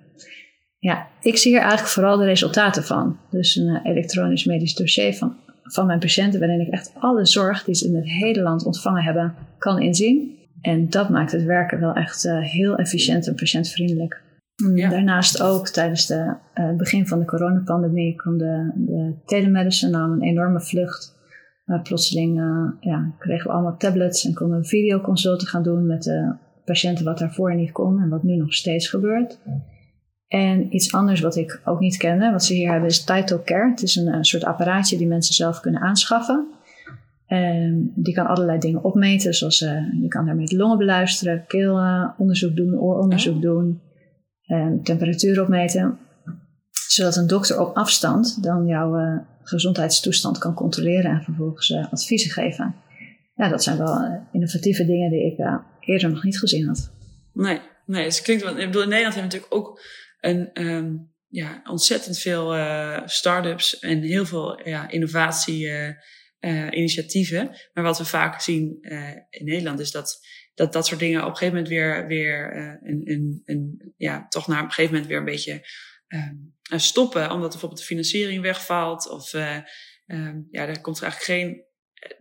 Ja, 0.80 1.08
ik 1.22 1.38
zie 1.38 1.52
hier 1.52 1.60
eigenlijk 1.60 1.90
vooral 1.90 2.18
de 2.18 2.26
resultaten 2.26 2.84
van. 2.84 3.18
Dus 3.30 3.56
een 3.56 3.68
uh, 3.68 3.80
elektronisch 3.84 4.46
medisch 4.46 4.76
dossier 4.76 5.14
van, 5.14 5.36
van 5.64 5.86
mijn 5.86 6.00
patiënten, 6.00 6.40
waarin 6.40 6.62
ik 6.62 6.74
echt 6.74 6.92
alle 7.00 7.26
zorg 7.26 7.64
die 7.64 7.76
ze 7.76 7.88
in 7.88 7.96
het 7.96 8.10
hele 8.10 8.42
land 8.42 8.66
ontvangen 8.66 9.04
hebben, 9.04 9.36
kan 9.58 9.82
inzien. 9.82 10.36
En 10.62 10.90
dat 10.90 11.10
maakt 11.10 11.32
het 11.32 11.44
werken 11.44 11.80
wel 11.80 11.94
echt 11.94 12.26
uh, 12.26 12.40
heel 12.42 12.76
efficiënt 12.76 13.28
en 13.28 13.36
patiëntvriendelijk. 13.36 14.22
Ja. 14.76 14.90
Daarnaast 14.90 15.42
ook 15.42 15.68
tijdens 15.68 16.06
de, 16.06 16.16
uh, 16.16 16.36
het 16.54 16.78
begin 16.78 17.08
van 17.08 17.20
de 17.20 17.26
coronapandemie 17.26 18.16
kwam 18.16 18.38
de, 18.38 18.72
de 18.76 19.16
telemedicine 19.26 19.98
aan 19.98 20.12
een 20.12 20.22
enorme 20.22 20.62
vlucht. 20.62 21.16
Plotseling 21.84 22.40
uh, 22.40 22.70
ja, 22.80 23.14
kregen 23.20 23.48
we 23.48 23.54
allemaal 23.54 23.78
tablets 23.78 24.26
en 24.26 24.34
konden 24.34 24.60
we 24.60 24.66
videoconsulten 24.66 25.48
gaan 25.48 25.64
doen 25.64 25.86
met 25.86 26.04
de 26.04 26.36
patiënten 26.66 27.06
wat 27.06 27.18
daarvoor 27.18 27.56
niet 27.56 27.72
kon 27.72 28.02
en 28.02 28.10
wat 28.10 28.24
nu 28.24 28.36
nog 28.36 28.54
steeds 28.54 28.88
gebeurt. 28.88 29.40
En 30.28 30.76
iets 30.76 30.94
anders 30.94 31.22
wat 31.22 31.36
ik 31.36 31.62
ook 31.66 31.80
niet 31.80 31.98
kende, 31.98 32.32
wat 32.32 32.44
ze 32.44 32.54
hier 32.54 32.72
hebben, 32.72 32.90
is 32.90 33.04
Title 33.04 33.44
Care. 33.44 33.70
Het 33.70 33.82
is 33.82 33.96
een, 33.96 34.14
een 34.14 34.26
soort 34.26 34.44
apparaatje 34.44 34.98
die 34.98 35.08
mensen 35.08 35.36
zelf 35.36 35.60
kunnen 35.60 35.82
aanschaffen. 35.82 36.48
En 37.26 37.92
die 37.96 38.14
kan 38.14 38.28
allerlei 38.28 38.60
dingen 38.60 38.84
opmeten, 38.84 39.34
zoals 39.34 39.60
je 39.60 40.06
kan 40.08 40.26
daarmee 40.26 40.46
de 40.46 40.58
longen 40.58 40.78
beluisteren, 40.78 41.44
keelonderzoek 41.48 42.56
doen, 42.56 42.80
ooronderzoek 42.80 43.36
oh. 43.36 43.42
doen 43.42 43.82
en 43.84 43.87
temperatuur 44.84 45.42
opmeten, 45.42 46.00
zodat 46.72 47.16
een 47.16 47.28
dokter 47.28 47.60
op 47.60 47.76
afstand 47.76 48.44
dan 48.44 48.66
jouw 48.66 49.00
uh, 49.00 49.18
gezondheidstoestand 49.42 50.38
kan 50.38 50.54
controleren 50.54 51.12
en 51.12 51.24
vervolgens 51.24 51.70
uh, 51.70 51.92
adviezen 51.92 52.32
geven. 52.32 52.76
Ja, 53.36 53.50
dat 53.50 53.64
zijn 53.64 53.78
wel 53.78 54.02
uh, 54.02 54.16
innovatieve 54.32 54.86
dingen 54.86 55.10
die 55.10 55.26
ik 55.26 55.60
eerder 55.80 56.10
nog 56.10 56.24
niet 56.24 56.40
gezien 56.40 56.68
had. 56.68 56.92
Nee, 57.34 57.60
nee, 57.86 58.04
het 58.04 58.22
klinkt 58.22 58.44
wel. 58.44 58.58
Ik 58.58 58.66
bedoel, 58.66 58.82
in 58.82 58.90
Nederland 58.90 59.16
hebben 59.16 59.32
we 59.32 59.38
natuurlijk 59.38 59.54
ook 59.54 59.82
een, 60.20 60.68
um, 60.68 61.12
ja, 61.28 61.62
ontzettend 61.64 62.18
veel 62.18 62.56
start-ups 63.06 63.80
en 63.80 64.02
heel 64.02 64.26
veel 64.26 64.68
ja, 64.68 64.90
innovatie. 64.90 65.70
initiatieven. 66.70 67.50
Maar 67.74 67.84
wat 67.84 67.98
we 67.98 68.06
vaak 68.06 68.42
zien 68.42 68.78
in 69.30 69.46
Nederland 69.46 69.80
is 69.80 69.92
dat 69.92 70.20
dat 70.58 70.74
dat 70.74 70.88
soort 70.88 71.00
dingen 71.00 71.22
op 71.22 71.30
een 71.30 71.36
gegeven 71.36 71.54
moment 71.54 71.74
weer, 71.74 72.08
weer 72.08 72.56
uh, 72.56 72.90
een, 72.90 73.02
een, 73.04 73.42
een, 73.46 73.94
ja, 73.98 74.28
toch 74.28 74.48
naar 74.48 74.64
een 74.64 74.72
gegeven 74.72 74.92
moment 74.92 75.10
weer 75.10 75.18
een 75.18 75.26
beetje 75.26 75.68
uh, 76.08 76.80
stoppen. 76.80 77.32
Omdat 77.32 77.50
bijvoorbeeld 77.50 77.80
de 77.80 77.88
financiering 77.88 78.42
wegvalt. 78.42 79.10
Of 79.10 79.34
uh, 79.34 79.58
ja, 80.52 80.68
er 80.68 80.82
komt 80.82 80.98
er 80.98 81.04
eigenlijk 81.04 81.24
geen 81.24 81.66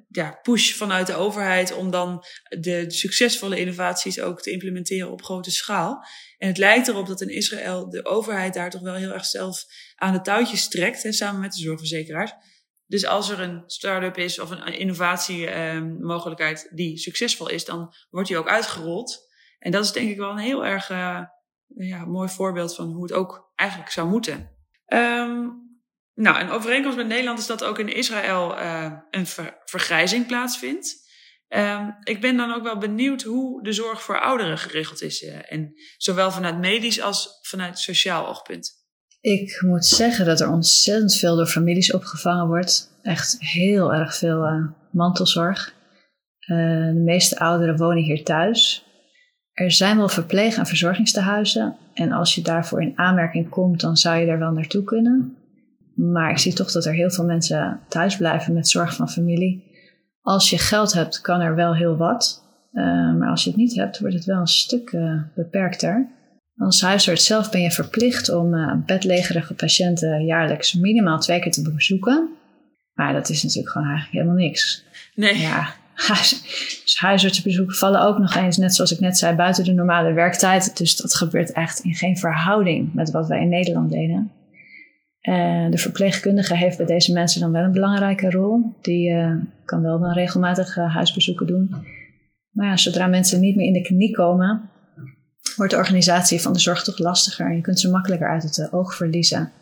ja, 0.08 0.38
push 0.42 0.72
vanuit 0.72 1.06
de 1.06 1.14
overheid 1.14 1.74
om 1.74 1.90
dan 1.90 2.24
de, 2.48 2.84
succesvolle 2.88 3.58
innovaties 3.58 4.20
ook 4.20 4.42
te 4.42 4.50
implementeren 4.50 5.10
op 5.10 5.22
grote 5.22 5.50
schaal. 5.50 6.06
En 6.38 6.48
het 6.48 6.58
lijkt 6.58 6.88
erop 6.88 7.06
dat 7.06 7.20
in 7.20 7.28
Israël 7.28 7.90
de 7.90 8.04
overheid 8.04 8.54
daar 8.54 8.70
toch 8.70 8.82
wel 8.82 8.94
heel 8.94 9.12
erg 9.12 9.24
zelf 9.24 9.64
aan 9.94 10.12
de 10.12 10.20
touwtjes 10.20 10.68
trekt, 10.68 11.02
hè, 11.02 11.12
samen 11.12 11.40
met 11.40 11.52
de 11.52 11.60
zorgverzekeraars. 11.60 12.32
Dus 12.86 13.06
als 13.06 13.30
er 13.30 13.40
een 13.40 13.62
start-up 13.66 14.16
is 14.16 14.38
of 14.38 14.50
een 14.50 14.64
innovatiemogelijkheid 14.64 16.66
um, 16.70 16.76
die 16.76 16.98
succesvol 16.98 17.48
is, 17.48 17.64
dan 17.64 17.94
wordt 18.10 18.28
die 18.28 18.38
ook 18.38 18.48
uitgerold. 18.48 19.28
En 19.58 19.70
dat 19.70 19.84
is 19.84 19.92
denk 19.92 20.10
ik 20.10 20.16
wel 20.16 20.30
een 20.30 20.38
heel 20.38 20.64
erg 20.64 20.90
uh, 20.90 21.20
ja, 21.66 22.04
mooi 22.04 22.28
voorbeeld 22.28 22.74
van 22.74 22.92
hoe 22.92 23.02
het 23.02 23.12
ook 23.12 23.52
eigenlijk 23.54 23.90
zou 23.90 24.08
moeten. 24.08 24.56
Ehm, 24.86 25.48
nou, 26.14 26.40
een 26.40 26.50
overeenkomst 26.50 26.96
met 26.96 27.06
Nederland 27.06 27.38
is 27.38 27.46
dat 27.46 27.64
ook 27.64 27.78
in 27.78 27.88
Israël 27.88 28.58
uh, 28.58 28.92
een 29.10 29.26
vergrijzing 29.64 30.26
plaatsvindt. 30.26 31.04
Um, 31.48 31.96
ik 32.02 32.20
ben 32.20 32.36
dan 32.36 32.52
ook 32.52 32.62
wel 32.62 32.78
benieuwd 32.78 33.22
hoe 33.22 33.62
de 33.62 33.72
zorg 33.72 34.02
voor 34.02 34.20
ouderen 34.20 34.58
geregeld 34.58 35.02
is. 35.02 35.22
Uh, 35.22 35.52
en 35.52 35.72
zowel 35.96 36.30
vanuit 36.30 36.58
medisch 36.58 37.00
als 37.00 37.38
vanuit 37.42 37.78
sociaal 37.78 38.26
oogpunt. 38.26 38.75
Ik 39.26 39.62
moet 39.66 39.86
zeggen 39.86 40.26
dat 40.26 40.40
er 40.40 40.50
ontzettend 40.50 41.14
veel 41.14 41.36
door 41.36 41.46
families 41.46 41.92
opgevangen 41.92 42.46
wordt. 42.46 42.98
Echt 43.02 43.36
heel 43.38 43.94
erg 43.94 44.16
veel 44.16 44.44
uh, 44.44 44.66
mantelzorg. 44.90 45.74
de 46.46 47.02
meeste 47.04 47.38
ouderen 47.38 47.76
wonen 47.76 48.02
hier 48.02 48.24
thuis. 48.24 48.84
Er 49.52 49.70
zijn 49.70 49.96
wel 49.96 50.08
verpleeg- 50.08 50.56
en 50.56 50.66
verzorgingstehuizen. 50.66 51.76
En 51.94 52.12
als 52.12 52.34
je 52.34 52.42
daarvoor 52.42 52.82
in 52.82 52.98
aanmerking 52.98 53.48
komt, 53.48 53.80
dan 53.80 53.96
zou 53.96 54.18
je 54.18 54.26
er 54.26 54.38
wel 54.38 54.52
naartoe 54.52 54.84
kunnen. 54.84 55.36
Maar 55.94 56.30
ik 56.30 56.38
zie 56.38 56.54
toch 56.54 56.72
dat 56.72 56.84
er 56.84 56.94
heel 56.94 57.10
veel 57.10 57.24
mensen 57.24 57.80
thuis 57.88 58.16
blijven 58.16 58.54
met 58.54 58.68
zorg 58.68 58.94
van 58.94 59.10
familie. 59.10 59.64
Als 60.20 60.50
je 60.50 60.58
geld 60.58 60.92
hebt, 60.92 61.20
kan 61.20 61.40
er 61.40 61.54
wel 61.54 61.74
heel 61.74 61.96
wat. 61.96 62.44
Uh, 62.72 62.84
maar 63.14 63.28
als 63.30 63.44
je 63.44 63.50
het 63.50 63.58
niet 63.58 63.76
hebt, 63.76 63.98
wordt 63.98 64.14
het 64.14 64.24
wel 64.24 64.40
een 64.40 64.46
stuk 64.46 64.96
beperkter. 65.34 66.14
Als 66.56 66.80
huisarts 66.80 67.26
zelf 67.26 67.50
ben 67.50 67.60
je 67.60 67.70
verplicht 67.70 68.34
om 68.34 68.54
uh, 68.54 68.72
bedlegerige 68.86 69.54
patiënten 69.54 70.24
jaarlijks 70.24 70.74
minimaal 70.74 71.18
twee 71.18 71.40
keer 71.40 71.52
te 71.52 71.72
bezoeken. 71.72 72.28
Maar 72.94 73.12
dat 73.12 73.28
is 73.28 73.42
natuurlijk 73.42 73.72
gewoon 73.72 73.88
eigenlijk 73.88 74.18
helemaal 74.18 74.44
niks. 74.44 74.84
Nee. 75.14 75.38
Ja, 75.38 75.74
dus 76.82 76.96
huisartsenbezoeken 76.98 77.76
vallen 77.76 78.00
ook 78.00 78.18
nog 78.18 78.34
eens, 78.34 78.56
net 78.56 78.74
zoals 78.74 78.92
ik 78.92 79.00
net 79.00 79.18
zei, 79.18 79.36
buiten 79.36 79.64
de 79.64 79.72
normale 79.72 80.12
werktijd. 80.12 80.76
Dus 80.76 80.96
dat 80.96 81.14
gebeurt 81.14 81.52
echt 81.52 81.78
in 81.78 81.94
geen 81.94 82.16
verhouding 82.16 82.94
met 82.94 83.10
wat 83.10 83.28
wij 83.28 83.40
in 83.40 83.48
Nederland 83.48 83.90
deden. 83.90 84.30
Uh, 85.22 85.70
de 85.70 85.78
verpleegkundige 85.78 86.56
heeft 86.56 86.76
bij 86.76 86.86
deze 86.86 87.12
mensen 87.12 87.40
dan 87.40 87.52
wel 87.52 87.62
een 87.62 87.72
belangrijke 87.72 88.30
rol. 88.30 88.76
Die 88.82 89.10
uh, 89.10 89.34
kan 89.64 89.82
wel 89.82 89.98
dan 89.98 90.12
regelmatig 90.12 90.74
huisbezoeken 90.74 91.46
doen. 91.46 91.74
Maar 92.50 92.66
ja, 92.66 92.76
zodra 92.76 93.06
mensen 93.06 93.40
niet 93.40 93.56
meer 93.56 93.66
in 93.66 93.72
de 93.72 93.82
kliniek 93.82 94.14
komen, 94.14 94.70
wordt 95.56 95.72
de 95.72 95.78
organisatie 95.78 96.40
van 96.40 96.52
de 96.52 96.58
zorg 96.58 96.82
toch 96.82 96.98
lastiger. 96.98 97.46
En 97.46 97.56
je 97.56 97.60
kunt 97.62 97.80
ze 97.80 97.90
makkelijker 97.90 98.28
uit 98.28 98.42
het 98.42 98.72
oog 98.72 98.94
verliezen. 98.94 99.52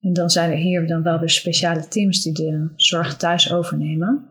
En 0.00 0.12
dan 0.12 0.30
zijn 0.30 0.50
er 0.50 0.56
hier 0.56 0.86
dan 0.86 1.02
wel 1.02 1.18
weer 1.18 1.30
speciale 1.30 1.88
teams 1.88 2.22
die 2.22 2.32
de 2.32 2.72
zorg 2.76 3.16
thuis 3.16 3.52
overnemen. 3.52 4.30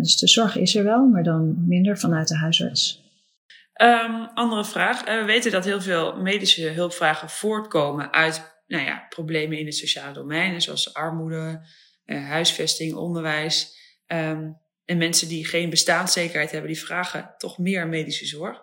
dus 0.00 0.16
de 0.16 0.28
zorg 0.28 0.56
is 0.56 0.76
er 0.76 0.84
wel, 0.84 1.06
maar 1.06 1.22
dan 1.22 1.64
minder 1.66 1.98
vanuit 1.98 2.28
de 2.28 2.36
huisarts. 2.36 3.02
Um, 3.82 4.28
andere 4.34 4.64
vraag. 4.64 5.04
we 5.04 5.24
weten 5.26 5.52
dat 5.52 5.64
heel 5.64 5.80
veel 5.80 6.16
medische 6.16 6.68
hulpvragen 6.68 7.28
voortkomen 7.28 8.12
uit 8.12 8.62
nou 8.66 8.84
ja, 8.84 9.06
problemen 9.08 9.58
in 9.58 9.66
het 9.66 9.74
sociale 9.74 10.12
domein, 10.12 10.62
zoals 10.62 10.94
armoede, 10.94 11.60
huisvesting, 12.04 12.94
onderwijs. 12.94 13.78
Um, 14.06 14.62
en 14.84 14.98
mensen 14.98 15.28
die 15.28 15.46
geen 15.46 15.70
bestaanszekerheid 15.70 16.50
hebben, 16.50 16.70
die 16.70 16.80
vragen 16.80 17.34
toch 17.38 17.58
meer 17.58 17.88
medische 17.88 18.26
zorg. 18.26 18.62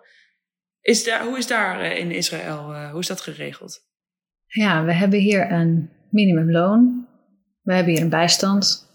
Is 0.82 1.04
daar, 1.04 1.24
hoe 1.24 1.38
is 1.38 1.46
daar 1.46 1.84
uh, 1.84 1.98
in 1.98 2.10
Israël, 2.10 2.72
uh, 2.72 2.90
hoe 2.90 3.00
is 3.00 3.06
dat 3.06 3.20
geregeld? 3.20 3.80
Ja, 4.46 4.84
we 4.84 4.92
hebben 4.92 5.18
hier 5.18 5.52
een 5.52 5.90
minimumloon. 6.10 7.06
We 7.62 7.74
hebben 7.74 7.92
hier 7.92 8.02
een 8.02 8.08
bijstand. 8.08 8.90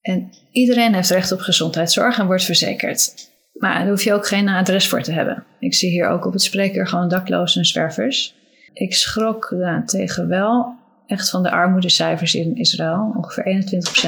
En 0.00 0.32
iedereen 0.52 0.94
heeft 0.94 1.10
recht 1.10 1.32
op 1.32 1.40
gezondheidszorg 1.40 2.18
en 2.18 2.26
wordt 2.26 2.44
verzekerd. 2.44 3.30
Maar 3.52 3.78
daar 3.78 3.88
hoef 3.88 4.02
je 4.02 4.12
ook 4.12 4.26
geen 4.26 4.48
adres 4.48 4.88
voor 4.88 5.02
te 5.02 5.12
hebben. 5.12 5.44
Ik 5.58 5.74
zie 5.74 5.90
hier 5.90 6.08
ook 6.08 6.26
op 6.26 6.32
het 6.32 6.42
spreker 6.42 6.86
gewoon 6.86 7.08
daklozen 7.08 7.60
en 7.60 7.66
zwervers. 7.66 8.34
Ik 8.72 8.94
schrok 8.94 9.56
tegen 9.86 10.28
wel 10.28 10.74
echt 11.06 11.30
van 11.30 11.42
de 11.42 11.50
armoedecijfers 11.50 12.34
in 12.34 12.56
Israël. 12.56 13.12
Ongeveer 13.16 13.44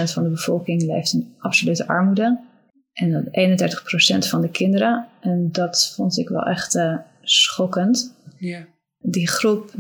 21% 0.09 0.13
van 0.13 0.23
de 0.23 0.29
bevolking 0.29 0.83
leeft 0.83 1.13
in 1.13 1.35
absolute 1.39 1.87
armoede. 1.87 2.39
En 2.95 3.29
31% 4.25 4.29
van 4.29 4.41
de 4.41 4.51
kinderen. 4.51 5.07
En 5.21 5.49
dat 5.53 5.93
vond 5.97 6.19
ik 6.19 6.29
wel 6.29 6.43
echt 6.43 6.75
uh, 6.75 6.97
schokkend. 7.23 8.15
Yeah. 8.39 8.63
Die 8.99 9.29
groep, 9.29 9.71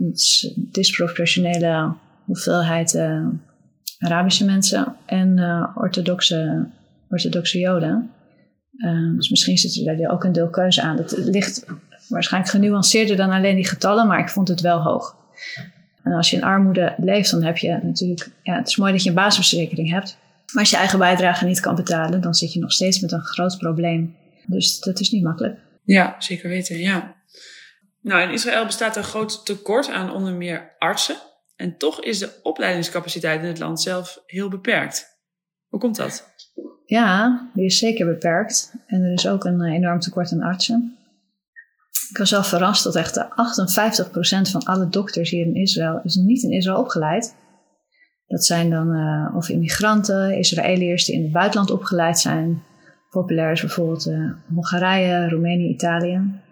disproportionele 0.54 1.94
hoeveelheid 2.24 2.94
uh, 2.94 3.26
Arabische 3.98 4.44
mensen 4.44 4.96
en 5.06 5.36
uh, 5.36 5.70
orthodoxe, 5.74 6.66
orthodoxe 7.08 7.58
Joden. 7.58 8.10
dus 9.16 9.30
misschien 9.30 9.58
zit 9.58 9.86
er 9.86 9.96
daar 9.96 10.10
ook 10.10 10.24
een 10.24 10.32
deel 10.32 10.50
keuze 10.50 10.82
aan. 10.82 10.96
Dat 10.96 11.16
ligt 11.16 11.66
waarschijnlijk 12.08 12.52
genuanceerder 12.52 13.16
dan 13.16 13.30
alleen 13.30 13.56
die 13.56 13.68
getallen, 13.68 14.06
maar 14.06 14.18
ik 14.18 14.28
vond 14.28 14.48
het 14.48 14.60
wel 14.60 14.82
hoog. 14.82 15.16
En 16.02 16.12
als 16.12 16.30
je 16.30 16.36
in 16.36 16.44
armoede 16.44 16.94
leeft, 16.96 17.30
dan 17.30 17.42
heb 17.42 17.56
je 17.56 17.78
natuurlijk, 17.82 18.30
ja, 18.42 18.56
het 18.56 18.68
is 18.68 18.76
mooi 18.76 18.92
dat 18.92 19.02
je 19.02 19.08
een 19.08 19.14
basisverzekering 19.14 19.90
hebt. 19.90 20.16
Maar 20.54 20.62
als 20.62 20.72
je 20.72 20.76
eigen 20.76 20.98
bijdrage 20.98 21.44
niet 21.44 21.60
kan 21.60 21.74
betalen, 21.74 22.20
dan 22.20 22.34
zit 22.34 22.52
je 22.52 22.60
nog 22.60 22.72
steeds 22.72 23.00
met 23.00 23.12
een 23.12 23.24
groot 23.24 23.58
probleem. 23.58 24.16
Dus 24.46 24.80
dat 24.80 25.00
is 25.00 25.10
niet 25.10 25.22
makkelijk. 25.22 25.58
Ja, 25.84 26.14
zeker 26.18 26.48
weten, 26.48 26.78
ja. 26.78 27.14
Nou, 28.00 28.22
in 28.22 28.30
Israël 28.30 28.64
bestaat 28.64 28.96
een 28.96 29.04
groot 29.04 29.46
tekort 29.46 29.88
aan 29.88 30.12
onder 30.12 30.32
meer 30.32 30.74
artsen. 30.78 31.16
En 31.56 31.76
toch 31.78 32.02
is 32.02 32.18
de 32.18 32.40
opleidingscapaciteit 32.42 33.42
in 33.42 33.48
het 33.48 33.58
land 33.58 33.80
zelf 33.80 34.22
heel 34.26 34.48
beperkt. 34.48 35.06
Hoe 35.68 35.80
komt 35.80 35.96
dat? 35.96 36.32
Ja, 36.86 37.50
die 37.54 37.64
is 37.64 37.78
zeker 37.78 38.06
beperkt. 38.06 38.72
En 38.86 39.02
er 39.02 39.12
is 39.12 39.28
ook 39.28 39.44
een 39.44 39.62
enorm 39.62 40.00
tekort 40.00 40.32
aan 40.32 40.42
artsen. 40.42 40.98
Ik 42.10 42.16
was 42.16 42.30
wel 42.30 42.44
verrast 42.44 42.84
dat 42.84 42.96
echt 42.96 43.18
58% 43.18 43.24
van 44.50 44.62
alle 44.62 44.88
dokters 44.88 45.30
hier 45.30 45.46
in 45.46 45.54
Israël 45.54 46.00
is 46.02 46.14
niet 46.14 46.42
in 46.42 46.50
Israël 46.50 46.78
opgeleid. 46.78 47.34
Dat 48.26 48.44
zijn 48.44 48.70
dan 48.70 48.94
uh, 48.94 49.36
of 49.36 49.48
immigranten, 49.48 50.38
Israëliërs 50.38 51.04
die 51.04 51.14
in 51.14 51.22
het 51.22 51.32
buitenland 51.32 51.70
opgeleid 51.70 52.18
zijn. 52.18 52.62
Populair 53.10 53.52
is 53.52 53.60
bijvoorbeeld 53.60 54.06
uh, 54.06 54.32
Hongarije, 54.54 55.28
Roemenië, 55.28 55.68
Italië. 55.68 56.42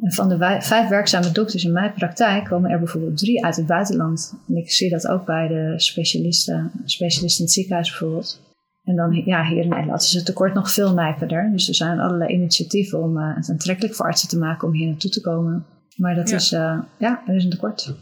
En 0.00 0.12
van 0.12 0.28
de 0.28 0.58
vijf 0.60 0.88
werkzame 0.88 1.30
dokters 1.30 1.64
in 1.64 1.72
mijn 1.72 1.92
praktijk 1.92 2.44
komen 2.44 2.70
er 2.70 2.78
bijvoorbeeld 2.78 3.16
drie 3.18 3.44
uit 3.44 3.56
het 3.56 3.66
buitenland. 3.66 4.34
En 4.48 4.56
ik 4.56 4.70
zie 4.70 4.90
dat 4.90 5.08
ook 5.08 5.24
bij 5.24 5.48
de 5.48 5.72
specialisten, 5.76 6.70
specialisten 6.84 7.38
in 7.38 7.44
het 7.44 7.54
ziekenhuis 7.54 7.90
bijvoorbeeld. 7.90 8.40
En 8.84 8.96
dan 8.96 9.22
ja, 9.24 9.44
hier 9.44 9.62
in 9.62 9.68
Nederland 9.68 10.02
is 10.02 10.12
het 10.12 10.24
tekort 10.24 10.54
nog 10.54 10.70
veel 10.70 10.94
nijperder. 10.94 11.50
Dus 11.52 11.68
er 11.68 11.74
zijn 11.74 12.00
allerlei 12.00 12.32
initiatieven 12.32 13.02
om 13.02 13.18
uh, 13.18 13.36
het 13.36 13.50
aantrekkelijk 13.50 13.94
voor 13.94 14.06
artsen 14.06 14.28
te 14.28 14.38
maken 14.38 14.68
om 14.68 14.74
hier 14.74 14.88
naartoe 14.88 15.10
te 15.10 15.20
komen. 15.20 15.64
Maar 15.96 16.14
dat 16.14 16.30
is, 16.30 16.50
ja, 16.50 17.22
er 17.26 17.34
is 17.34 17.44
een 17.44 17.50
tekort. 17.50 17.94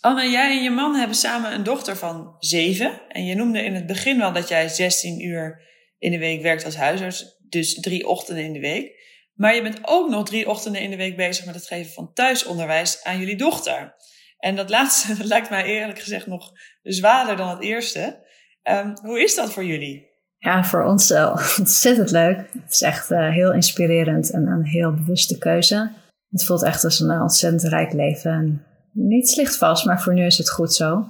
Anne, 0.00 0.30
jij 0.30 0.50
en 0.50 0.62
je 0.62 0.70
man 0.70 0.94
hebben 0.94 1.16
samen 1.16 1.52
een 1.52 1.62
dochter 1.62 1.96
van 1.96 2.36
zeven. 2.38 3.00
En 3.08 3.26
je 3.26 3.34
noemde 3.34 3.64
in 3.64 3.74
het 3.74 3.86
begin 3.86 4.18
wel 4.18 4.32
dat 4.32 4.48
jij 4.48 4.68
16 4.68 5.24
uur 5.24 5.60
in 5.98 6.10
de 6.10 6.18
week 6.18 6.42
werkt 6.42 6.64
als 6.64 6.76
huisarts. 6.76 7.36
Dus 7.48 7.80
drie 7.80 8.06
ochtenden 8.06 8.44
in 8.44 8.52
de 8.52 8.60
week. 8.60 8.96
Maar 9.34 9.54
je 9.54 9.62
bent 9.62 9.78
ook 9.82 10.08
nog 10.08 10.26
drie 10.26 10.48
ochtenden 10.48 10.80
in 10.80 10.90
de 10.90 10.96
week 10.96 11.16
bezig 11.16 11.44
met 11.44 11.54
het 11.54 11.66
geven 11.66 11.92
van 11.92 12.12
thuisonderwijs 12.12 13.04
aan 13.04 13.18
jullie 13.18 13.36
dochter. 13.36 13.94
En 14.38 14.56
dat 14.56 14.70
laatste 14.70 15.14
lijkt 15.26 15.50
mij 15.50 15.64
eerlijk 15.64 15.98
gezegd 15.98 16.26
nog 16.26 16.52
zwaarder 16.82 17.36
dan 17.36 17.48
het 17.48 17.62
eerste. 17.62 18.26
Um, 18.62 18.96
hoe 19.02 19.22
is 19.22 19.34
dat 19.34 19.52
voor 19.52 19.64
jullie? 19.64 20.06
Ja, 20.38 20.64
voor 20.64 20.84
ons 20.84 21.10
uh, 21.10 21.36
ontzettend 21.58 22.10
leuk. 22.10 22.36
Het 22.52 22.72
is 22.72 22.82
echt 22.82 23.10
uh, 23.10 23.32
heel 23.32 23.52
inspirerend 23.52 24.30
en 24.30 24.46
een 24.46 24.66
heel 24.66 24.94
bewuste 24.94 25.38
keuze. 25.38 25.92
Het 26.30 26.44
voelt 26.44 26.62
echt 26.62 26.84
als 26.84 27.00
een 27.00 27.20
ontzettend 27.20 27.62
rijk 27.62 27.92
leven. 27.92 28.30
En 28.30 28.66
niets 28.98 29.36
ligt 29.36 29.56
vast, 29.56 29.86
maar 29.86 30.02
voor 30.02 30.14
nu 30.14 30.24
is 30.24 30.38
het 30.38 30.50
goed 30.50 30.74
zo. 30.74 31.08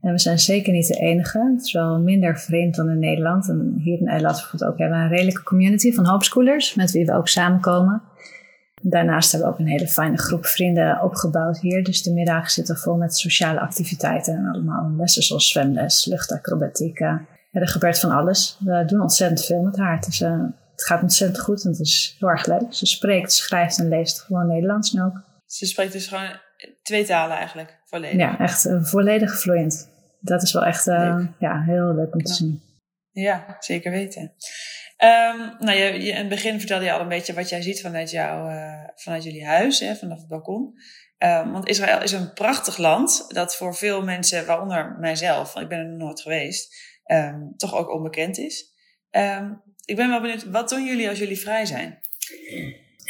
En 0.00 0.12
we 0.12 0.18
zijn 0.18 0.38
zeker 0.38 0.72
niet 0.72 0.86
de 0.86 0.94
enige. 0.94 1.52
Het 1.54 1.64
is 1.64 1.72
wel 1.72 1.98
minder 1.98 2.38
vreemd 2.38 2.74
dan 2.74 2.90
in 2.90 2.98
Nederland. 2.98 3.48
En 3.48 3.74
hier 3.76 3.98
in 3.98 4.04
Nederland 4.04 4.36
bijvoorbeeld 4.36 4.72
ook 4.72 4.78
hebben 4.78 4.98
we 4.98 5.04
een 5.04 5.10
redelijke 5.10 5.42
community 5.42 5.92
van 5.92 6.06
homeschoolers, 6.06 6.74
met 6.74 6.90
wie 6.90 7.06
we 7.06 7.12
ook 7.12 7.28
samenkomen. 7.28 8.02
Daarnaast 8.82 9.32
hebben 9.32 9.48
we 9.48 9.54
ook 9.54 9.60
een 9.60 9.72
hele 9.72 9.88
fijne 9.88 10.18
groep 10.18 10.46
vrienden 10.46 11.02
opgebouwd 11.02 11.58
hier. 11.58 11.84
Dus 11.84 12.02
de 12.02 12.12
middagen 12.12 12.50
zitten 12.50 12.76
vol 12.76 12.96
met 12.96 13.16
sociale 13.16 13.60
activiteiten. 13.60 14.34
En 14.34 14.46
allemaal 14.46 14.92
lessen 14.96 15.22
zoals 15.22 15.50
zwemles, 15.50 16.04
luchtacrobatiek, 16.04 17.00
er 17.52 17.68
gebeurt 17.68 17.98
van 18.00 18.10
alles. 18.10 18.56
We 18.64 18.84
doen 18.86 19.00
ontzettend 19.00 19.44
veel 19.44 19.62
met 19.62 19.76
haar. 19.76 19.96
Het, 19.96 20.20
uh, 20.22 20.44
het 20.72 20.84
gaat 20.84 21.02
ontzettend 21.02 21.40
goed 21.40 21.64
en 21.64 21.70
het 21.70 21.80
is 21.80 22.16
heel 22.18 22.28
erg 22.28 22.46
leuk. 22.46 22.74
Ze 22.74 22.86
spreekt, 22.86 23.32
schrijft 23.32 23.78
en 23.78 23.88
leest 23.88 24.20
gewoon 24.20 24.46
Nederlands 24.46 25.00
ook. 25.00 25.22
Ze 25.46 25.66
spreekt 25.66 25.92
dus 25.92 26.06
gewoon 26.06 26.30
twee 26.82 27.04
talen 27.04 27.36
eigenlijk, 27.36 27.78
volledig? 27.84 28.18
Ja, 28.18 28.38
echt 28.38 28.66
uh, 28.66 28.84
volledig 28.84 29.40
vloeiend. 29.40 29.90
Dat 30.20 30.42
is 30.42 30.52
wel 30.52 30.64
echt 30.64 30.86
uh, 30.86 31.26
ja, 31.38 31.62
heel 31.62 31.94
leuk 31.94 32.14
om 32.14 32.22
te 32.22 32.32
zien. 32.32 32.62
Ja, 33.10 33.56
zeker 33.58 33.90
weten. 33.90 34.22
Um, 34.22 35.56
nou, 35.58 35.72
je, 35.72 36.02
je, 36.02 36.10
in 36.10 36.16
het 36.16 36.28
begin 36.28 36.58
vertelde 36.58 36.84
je 36.84 36.92
al 36.92 37.00
een 37.00 37.08
beetje 37.08 37.34
wat 37.34 37.48
jij 37.48 37.62
ziet 37.62 37.80
vanuit, 37.80 38.10
jou, 38.10 38.52
vanuit 38.94 39.24
jullie 39.24 39.46
huis, 39.46 39.80
hè, 39.80 39.96
vanaf 39.96 40.18
het 40.18 40.28
balkon. 40.28 40.74
Um, 41.18 41.52
want 41.52 41.68
Israël 41.68 42.02
is 42.02 42.12
een 42.12 42.32
prachtig 42.32 42.76
land 42.76 43.24
dat 43.28 43.56
voor 43.56 43.74
veel 43.74 44.02
mensen, 44.04 44.46
waaronder 44.46 44.96
mijzelf, 44.98 45.56
ik 45.56 45.68
ben 45.68 45.78
er 45.78 45.96
nooit 45.96 46.20
geweest, 46.20 46.74
um, 47.06 47.52
toch 47.56 47.74
ook 47.74 47.94
onbekend 47.94 48.38
is. 48.38 48.74
Ik 49.84 49.96
ben 49.96 50.08
wel 50.08 50.20
benieuwd, 50.20 50.50
wat 50.50 50.68
doen 50.68 50.84
jullie 50.84 51.08
als 51.08 51.18
jullie 51.18 51.40
vrij 51.40 51.66
zijn? 51.66 51.98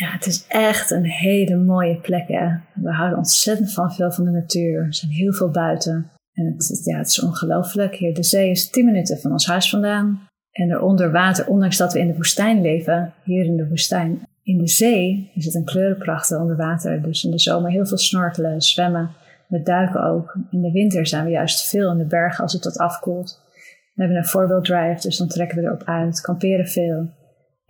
Ja, 0.01 0.11
het 0.11 0.27
is 0.27 0.45
echt 0.49 0.91
een 0.91 1.05
hele 1.05 1.57
mooie 1.57 1.97
plek. 1.97 2.29
Hè? 2.29 2.49
We 2.75 2.93
houden 2.93 3.19
ontzettend 3.19 3.73
van 3.73 3.93
veel 3.93 4.13
van 4.13 4.25
de 4.25 4.31
natuur. 4.31 4.85
Er 4.85 4.95
zijn 4.95 5.13
heel 5.13 5.33
veel 5.33 5.51
buiten. 5.51 6.11
En 6.33 6.47
het, 6.47 6.81
ja, 6.85 6.99
het 6.99 7.07
is 7.07 7.23
ongelooflijk. 7.23 7.95
Hier, 7.95 8.15
de 8.15 8.23
zee 8.23 8.51
is 8.51 8.71
10 8.71 8.85
minuten 8.85 9.19
van 9.19 9.33
ons 9.33 9.47
huis 9.47 9.71
vandaan. 9.71 10.29
En 10.51 10.71
eronder 10.71 11.13
water, 11.13 11.47
ondanks 11.47 11.77
dat 11.77 11.93
we 11.93 11.99
in 11.99 12.07
de 12.07 12.15
woestijn 12.15 12.61
leven, 12.61 13.13
hier 13.25 13.45
in 13.45 13.57
de 13.57 13.69
woestijn. 13.69 14.23
In 14.43 14.59
de 14.59 14.69
zee 14.69 15.31
is 15.35 15.45
het 15.45 15.55
een 15.55 15.65
kleurenpracht 15.65 16.37
onder 16.37 16.57
water. 16.57 17.03
Dus 17.03 17.25
in 17.25 17.31
de 17.31 17.39
zomer 17.39 17.71
heel 17.71 17.87
veel 17.87 17.99
snorkelen, 17.99 18.61
zwemmen. 18.61 19.11
We 19.49 19.63
duiken 19.63 20.05
ook. 20.05 20.37
In 20.51 20.61
de 20.61 20.71
winter 20.71 21.07
zijn 21.07 21.25
we 21.25 21.31
juist 21.31 21.69
veel 21.69 21.91
in 21.91 21.99
de 21.99 22.07
bergen 22.07 22.43
als 22.43 22.53
het 22.53 22.65
wat 22.65 22.79
afkoelt. 22.79 23.43
We 23.95 24.03
hebben 24.03 24.17
een 24.17 24.25
four 24.25 24.63
drive, 24.63 25.01
dus 25.01 25.17
dan 25.17 25.29
trekken 25.29 25.59
we 25.59 25.65
erop 25.65 25.83
uit. 25.85 26.21
Kamperen 26.21 26.67
veel. 26.67 27.19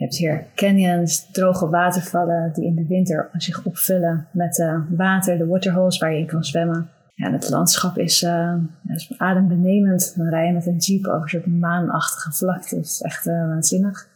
Je 0.01 0.07
hebt 0.07 0.19
hier 0.19 0.47
canyons, 0.55 1.31
droge 1.31 1.69
watervallen 1.69 2.53
die 2.53 2.65
in 2.65 2.75
de 2.75 2.87
winter 2.87 3.31
zich 3.33 3.65
opvullen 3.65 4.29
met 4.33 4.59
uh, 4.59 4.81
water, 4.89 5.39
de 5.39 5.47
waterholes 5.47 5.99
waar 5.99 6.13
je 6.13 6.19
in 6.19 6.27
kan 6.27 6.45
zwemmen. 6.45 6.91
Ja, 7.15 7.33
het 7.33 7.51
landschap 7.51 7.99
is, 7.99 8.23
uh, 8.23 8.55
is 8.87 9.15
adembenemend. 9.19 10.17
Dan 10.17 10.29
rij 10.29 10.47
je 10.47 10.53
met 10.53 10.67
een 10.67 10.77
jeep 10.77 11.07
over 11.07 11.29
zo'n 11.29 11.59
maanachtige 11.59 12.33
vlakte. 12.33 12.77
Is 12.77 13.01
echt 13.01 13.27
uh, 13.27 13.47
waanzinnig. 13.49 14.09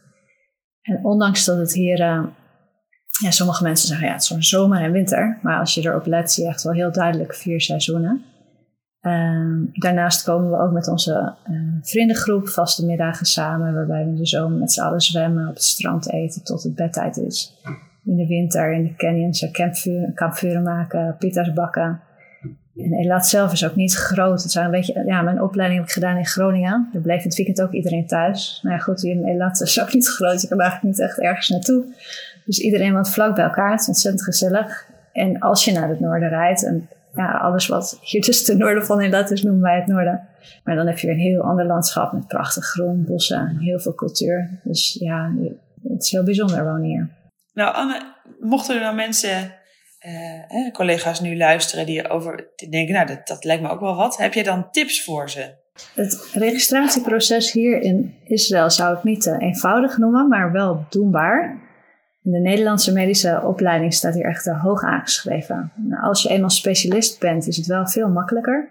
En 0.81 0.99
ondanks 1.03 1.45
dat 1.45 1.57
het 1.57 1.73
hier, 1.73 1.97
ja, 1.97 2.31
sommige 3.29 3.63
mensen 3.63 3.87
zeggen 3.87 4.07
ja, 4.07 4.13
het 4.13 4.21
is 4.39 4.49
zomer 4.49 4.81
en 4.81 4.91
winter. 4.91 5.39
Maar 5.41 5.59
als 5.59 5.73
je 5.73 5.81
erop 5.81 6.05
let, 6.05 6.31
zie 6.31 6.43
je 6.43 6.49
echt 6.49 6.63
wel 6.63 6.73
heel 6.73 6.91
duidelijk 6.91 7.35
vier 7.35 7.61
seizoenen. 7.61 8.23
Ehm, 9.05 9.63
daarnaast 9.73 10.23
komen 10.23 10.51
we 10.51 10.57
ook 10.57 10.71
met 10.71 10.87
onze 10.87 11.33
uh, 11.49 11.57
vriendengroep 11.81 12.47
vaste 12.47 12.85
middagen 12.85 13.25
samen, 13.25 13.73
waarbij 13.73 14.05
we 14.05 14.13
de 14.13 14.25
zomer 14.25 14.57
met 14.57 14.71
z'n 14.71 14.81
allen 14.81 15.01
zwemmen, 15.01 15.47
op 15.47 15.53
het 15.53 15.63
strand 15.63 16.11
eten 16.11 16.43
tot 16.43 16.63
het 16.63 16.75
bedtijd 16.75 17.17
is. 17.17 17.61
In 18.05 18.15
de 18.15 18.27
winter 18.27 18.73
in 18.73 18.83
de 18.83 18.95
canyons 18.95 19.51
campvuren, 19.51 20.13
kampvuren 20.13 20.63
maken, 20.63 21.15
pita's 21.19 21.53
bakken. 21.53 21.99
En 22.77 22.93
Elat 22.93 23.27
zelf 23.27 23.51
is 23.51 23.65
ook 23.65 23.75
niet 23.75 23.95
groot. 23.95 24.41
Het 24.41 24.51
zijn 24.51 24.65
een 24.65 24.71
beetje, 24.71 25.03
ja, 25.05 25.21
mijn 25.21 25.41
opleiding 25.41 25.79
heb 25.79 25.89
ik 25.89 25.95
gedaan 25.95 26.17
in 26.17 26.25
Groningen. 26.25 26.89
Er 26.93 27.01
bleef 27.01 27.17
in 27.17 27.27
het 27.27 27.35
weekend 27.35 27.61
ook 27.61 27.71
iedereen 27.71 28.07
thuis. 28.07 28.59
Nou 28.61 28.75
ja, 28.75 28.81
goed, 28.81 29.03
in 29.03 29.25
Elat 29.25 29.61
is 29.61 29.81
ook 29.81 29.93
niet 29.93 30.07
groot. 30.07 30.43
Ik 30.43 30.49
kan 30.49 30.59
eigenlijk 30.59 30.97
niet 30.97 31.07
echt 31.07 31.19
ergens 31.19 31.49
naartoe. 31.49 31.85
Dus 32.45 32.59
iedereen 32.59 32.93
woont 32.93 33.09
vlak 33.09 33.35
bij 33.35 33.43
elkaar. 33.43 33.71
Het 33.71 33.81
is 33.81 33.87
ontzettend 33.87 34.23
gezellig. 34.23 34.85
En 35.11 35.39
als 35.39 35.65
je 35.65 35.71
naar 35.71 35.89
het 35.89 35.99
noorden 35.99 36.29
rijdt, 36.29 36.65
en 36.65 36.89
ja, 37.15 37.37
alles 37.37 37.67
wat 37.67 37.99
hier 38.01 38.21
tussen 38.21 38.53
het 38.53 38.63
noorden 38.63 38.85
van 38.85 38.99
Elat 38.99 39.31
is, 39.31 39.43
noemen 39.43 39.61
wij 39.61 39.75
het 39.75 39.87
noorden. 39.87 40.27
Maar 40.63 40.75
dan 40.75 40.87
heb 40.87 40.97
je 40.97 41.07
weer 41.07 41.15
een 41.15 41.21
heel 41.21 41.41
ander 41.41 41.65
landschap 41.65 42.11
met 42.11 42.27
prachtig 42.27 42.65
groen, 42.65 43.05
bossen 43.07 43.37
en 43.37 43.57
heel 43.59 43.79
veel 43.79 43.95
cultuur. 43.95 44.59
Dus 44.63 44.97
ja, 44.99 45.31
het 45.83 46.03
is 46.03 46.11
heel 46.11 46.23
bijzonder 46.23 46.63
wonen 46.63 46.83
hier. 46.83 47.09
Nou, 47.53 47.75
Anne, 47.75 48.01
mochten 48.39 48.75
er 48.75 48.81
nou 48.81 48.95
mensen, 48.95 49.53
eh, 49.99 50.71
collega's 50.71 51.19
nu 51.19 51.37
luisteren 51.37 51.85
die 51.85 52.09
over 52.09 52.47
die 52.55 52.69
denken, 52.69 52.93
nou, 52.93 53.07
dat, 53.07 53.27
dat 53.27 53.43
lijkt 53.43 53.61
me 53.61 53.69
ook 53.69 53.79
wel 53.79 53.95
wat. 53.95 54.17
Heb 54.17 54.33
je 54.33 54.43
dan 54.43 54.71
tips 54.71 55.03
voor 55.03 55.29
ze? 55.29 55.63
Het 55.95 56.29
registratieproces 56.33 57.51
hier 57.51 57.81
in 57.81 58.15
Israël 58.23 58.69
zou 58.69 58.97
ik 58.97 59.03
niet 59.03 59.25
uh, 59.25 59.35
eenvoudig 59.39 59.97
noemen, 59.97 60.27
maar 60.27 60.51
wel 60.51 60.85
doenbaar. 60.89 61.64
In 62.25 62.31
de 62.31 62.39
Nederlandse 62.39 62.93
medische 62.93 63.41
opleiding 63.43 63.93
staat 63.93 64.13
hier 64.13 64.25
echt 64.25 64.47
eh, 64.47 64.61
hoog 64.61 64.83
aangeschreven. 64.83 65.71
Nou, 65.75 66.03
als 66.03 66.23
je 66.23 66.29
eenmaal 66.29 66.49
specialist 66.49 67.19
bent, 67.19 67.47
is 67.47 67.57
het 67.57 67.65
wel 67.65 67.87
veel 67.87 68.09
makkelijker. 68.09 68.69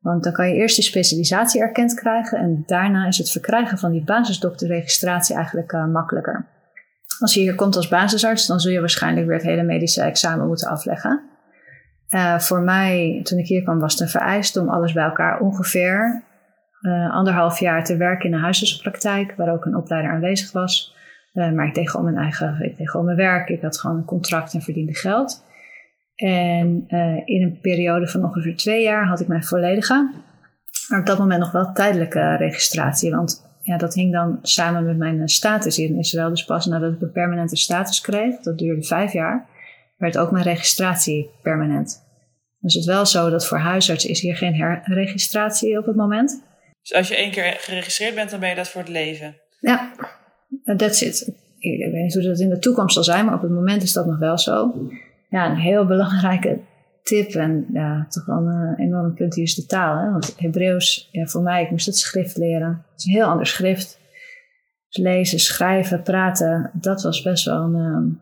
Want 0.00 0.24
dan 0.24 0.32
kan 0.32 0.48
je 0.48 0.54
eerst 0.54 0.76
die 0.76 0.84
specialisatie 0.84 1.60
erkend 1.60 1.94
krijgen 1.94 2.38
en 2.38 2.62
daarna 2.66 3.06
is 3.06 3.18
het 3.18 3.30
verkrijgen 3.30 3.78
van 3.78 3.90
die 3.90 4.04
basisdokterregistratie 4.04 5.34
eigenlijk 5.34 5.72
uh, 5.72 5.86
makkelijker. 5.86 6.46
Als 7.18 7.34
je 7.34 7.40
hier 7.40 7.54
komt 7.54 7.76
als 7.76 7.88
basisarts, 7.88 8.46
dan 8.46 8.60
zul 8.60 8.72
je 8.72 8.80
waarschijnlijk 8.80 9.26
weer 9.26 9.36
het 9.36 9.46
hele 9.46 9.62
medische 9.62 10.02
examen 10.02 10.46
moeten 10.46 10.68
afleggen. 10.68 11.22
Uh, 12.10 12.38
voor 12.38 12.60
mij, 12.60 13.20
toen 13.22 13.38
ik 13.38 13.46
hier 13.46 13.62
kwam, 13.62 13.78
was 13.78 13.92
het 13.92 14.00
een 14.00 14.08
vereist 14.08 14.56
om 14.56 14.68
alles 14.68 14.92
bij 14.92 15.04
elkaar 15.04 15.40
ongeveer 15.40 16.22
uh, 16.80 17.14
anderhalf 17.14 17.60
jaar 17.60 17.84
te 17.84 17.96
werken 17.96 18.28
in 18.28 18.34
een 18.34 18.40
huisartsenpraktijk, 18.40 19.34
waar 19.36 19.52
ook 19.52 19.64
een 19.64 19.76
opleider 19.76 20.10
aanwezig 20.10 20.52
was. 20.52 20.96
Uh, 21.38 21.50
maar 21.50 21.66
ik 21.66 21.74
deed 21.74 21.90
gewoon 21.90 22.12
mijn 22.12 22.24
eigen, 22.24 22.60
ik 22.60 22.76
deed 22.76 22.90
gewoon 22.90 23.06
mijn 23.06 23.16
werk. 23.16 23.48
Ik 23.48 23.62
had 23.62 23.78
gewoon 23.78 23.96
een 23.96 24.04
contract 24.04 24.54
en 24.54 24.62
verdiende 24.62 24.94
geld. 24.94 25.44
En 26.14 26.84
uh, 26.88 27.22
in 27.24 27.42
een 27.42 27.58
periode 27.60 28.08
van 28.08 28.24
ongeveer 28.24 28.56
twee 28.56 28.82
jaar 28.82 29.06
had 29.06 29.20
ik 29.20 29.28
mijn 29.28 29.44
volledige, 29.44 30.10
maar 30.88 31.00
op 31.00 31.06
dat 31.06 31.18
moment 31.18 31.40
nog 31.40 31.52
wel 31.52 31.72
tijdelijke 31.72 32.36
registratie. 32.36 33.10
Want 33.10 33.58
ja, 33.62 33.76
dat 33.76 33.94
hing 33.94 34.12
dan 34.12 34.38
samen 34.42 34.84
met 34.84 34.96
mijn 34.96 35.28
status 35.28 35.76
hier 35.76 35.88
in 35.88 35.98
Israël. 35.98 36.28
Dus 36.28 36.44
pas 36.44 36.66
nadat 36.66 36.92
ik 36.92 37.00
een 37.00 37.12
permanente 37.12 37.56
status 37.56 38.00
kreeg, 38.00 38.40
dat 38.40 38.58
duurde 38.58 38.82
vijf 38.82 39.12
jaar, 39.12 39.46
werd 39.96 40.18
ook 40.18 40.30
mijn 40.30 40.44
registratie 40.44 41.30
permanent. 41.42 42.06
Dus 42.60 42.74
het 42.74 42.82
is 42.82 42.88
wel 42.88 43.06
zo 43.06 43.30
dat 43.30 43.46
voor 43.46 43.58
huisarts 43.58 44.06
is 44.06 44.20
hier 44.20 44.36
geen 44.36 44.54
herregistratie 44.54 45.78
op 45.78 45.86
het 45.86 45.96
moment. 45.96 46.42
Dus 46.82 46.94
als 46.94 47.08
je 47.08 47.16
één 47.16 47.30
keer 47.30 47.56
geregistreerd 47.58 48.14
bent, 48.14 48.30
dan 48.30 48.40
ben 48.40 48.48
je 48.48 48.54
dat 48.54 48.68
voor 48.68 48.80
het 48.80 48.90
leven? 48.90 49.36
Ja, 49.60 49.92
that's 50.76 51.00
it. 51.00 51.32
Ik 51.58 51.92
weet 51.92 52.02
niet 52.02 52.14
hoe 52.14 52.22
dat 52.22 52.40
in 52.40 52.48
de 52.48 52.58
toekomst 52.58 52.94
zal 52.94 53.04
zijn, 53.04 53.24
maar 53.24 53.34
op 53.34 53.42
het 53.42 53.50
moment 53.50 53.82
is 53.82 53.92
dat 53.92 54.06
nog 54.06 54.18
wel 54.18 54.38
zo. 54.38 54.74
Ja, 55.28 55.50
een 55.50 55.56
heel 55.56 55.86
belangrijke 55.94 56.58
tip 57.02 57.34
en 57.34 57.66
ja, 57.72 58.06
toch 58.08 58.26
wel 58.26 58.36
een 58.36 58.74
uh, 58.78 58.84
enorm 58.84 59.14
punt 59.14 59.34
hier 59.34 59.44
is 59.44 59.54
de 59.54 59.66
taal. 59.66 59.98
Hè? 59.98 60.10
Want 60.10 60.34
Hebreeuws, 60.36 61.08
ja, 61.12 61.26
voor 61.26 61.42
mij, 61.42 61.62
ik 61.62 61.70
moest 61.70 61.86
het 61.86 61.96
schrift 61.96 62.36
leren. 62.36 62.84
Het 62.90 62.98
is 63.00 63.04
een 63.04 63.12
heel 63.12 63.26
ander 63.26 63.46
schrift. 63.46 63.98
Dus 64.88 65.04
lezen, 65.04 65.38
schrijven, 65.38 66.02
praten, 66.02 66.70
dat 66.74 67.02
was 67.02 67.22
best 67.22 67.44
wel 67.44 67.62
een, 67.62 67.74
um, 67.74 68.20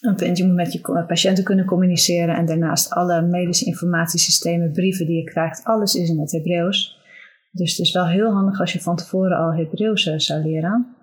een 0.00 0.14
punt. 0.14 0.38
Je 0.38 0.46
moet 0.46 0.54
met 0.54 0.72
je 0.72 1.04
patiënten 1.06 1.44
kunnen 1.44 1.64
communiceren 1.64 2.36
en 2.36 2.46
daarnaast 2.46 2.90
alle 2.90 3.22
medische 3.22 3.64
informatiesystemen, 3.64 4.72
brieven 4.72 5.06
die 5.06 5.16
je 5.16 5.24
krijgt, 5.24 5.64
alles 5.64 5.94
is 5.94 6.08
in 6.08 6.20
het 6.20 6.32
Hebreeuws. 6.32 7.02
Dus 7.50 7.70
het 7.70 7.86
is 7.86 7.92
wel 7.92 8.06
heel 8.06 8.32
handig 8.32 8.60
als 8.60 8.72
je 8.72 8.80
van 8.80 8.96
tevoren 8.96 9.36
al 9.36 9.54
Hebreeuws 9.54 10.06
eh, 10.06 10.18
zou 10.18 10.42
leren. 10.42 10.93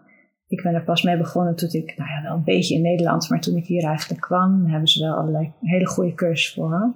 Ik 0.52 0.64
ben 0.64 0.74
er 0.74 0.84
pas 0.84 1.04
mee 1.04 1.18
begonnen 1.18 1.56
toen 1.56 1.70
ik, 1.72 1.98
nou 1.98 2.10
ja, 2.10 2.22
wel 2.22 2.36
een 2.36 2.44
beetje 2.44 2.76
in 2.76 2.82
Nederland, 2.82 3.30
maar 3.30 3.42
toen 3.42 3.56
ik 3.56 3.66
hier 3.66 3.84
eigenlijk 3.84 4.22
kwam, 4.22 4.66
hebben 4.66 4.88
ze 4.88 5.04
wel 5.04 5.16
allerlei 5.16 5.54
hele 5.62 5.88
goede 5.88 6.14
cursus 6.14 6.54
voor 6.54 6.70
me. 6.70 6.92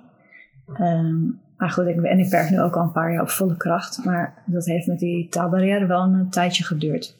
Um, 0.85 1.39
maar 1.57 1.69
goed, 1.69 1.87
ik, 1.87 2.01
en 2.01 2.19
ik 2.19 2.29
werk 2.29 2.49
nu 2.49 2.61
ook 2.61 2.75
al 2.75 2.83
een 2.83 2.91
paar 2.91 3.11
jaar 3.11 3.21
op 3.21 3.29
volle 3.29 3.57
kracht, 3.57 4.05
maar 4.05 4.43
dat 4.45 4.65
heeft 4.65 4.87
met 4.87 4.99
die 4.99 5.27
taalbarrière 5.27 5.85
wel 5.85 6.01
een, 6.01 6.29
tijdje 6.29 6.63
geduurd. 6.63 7.15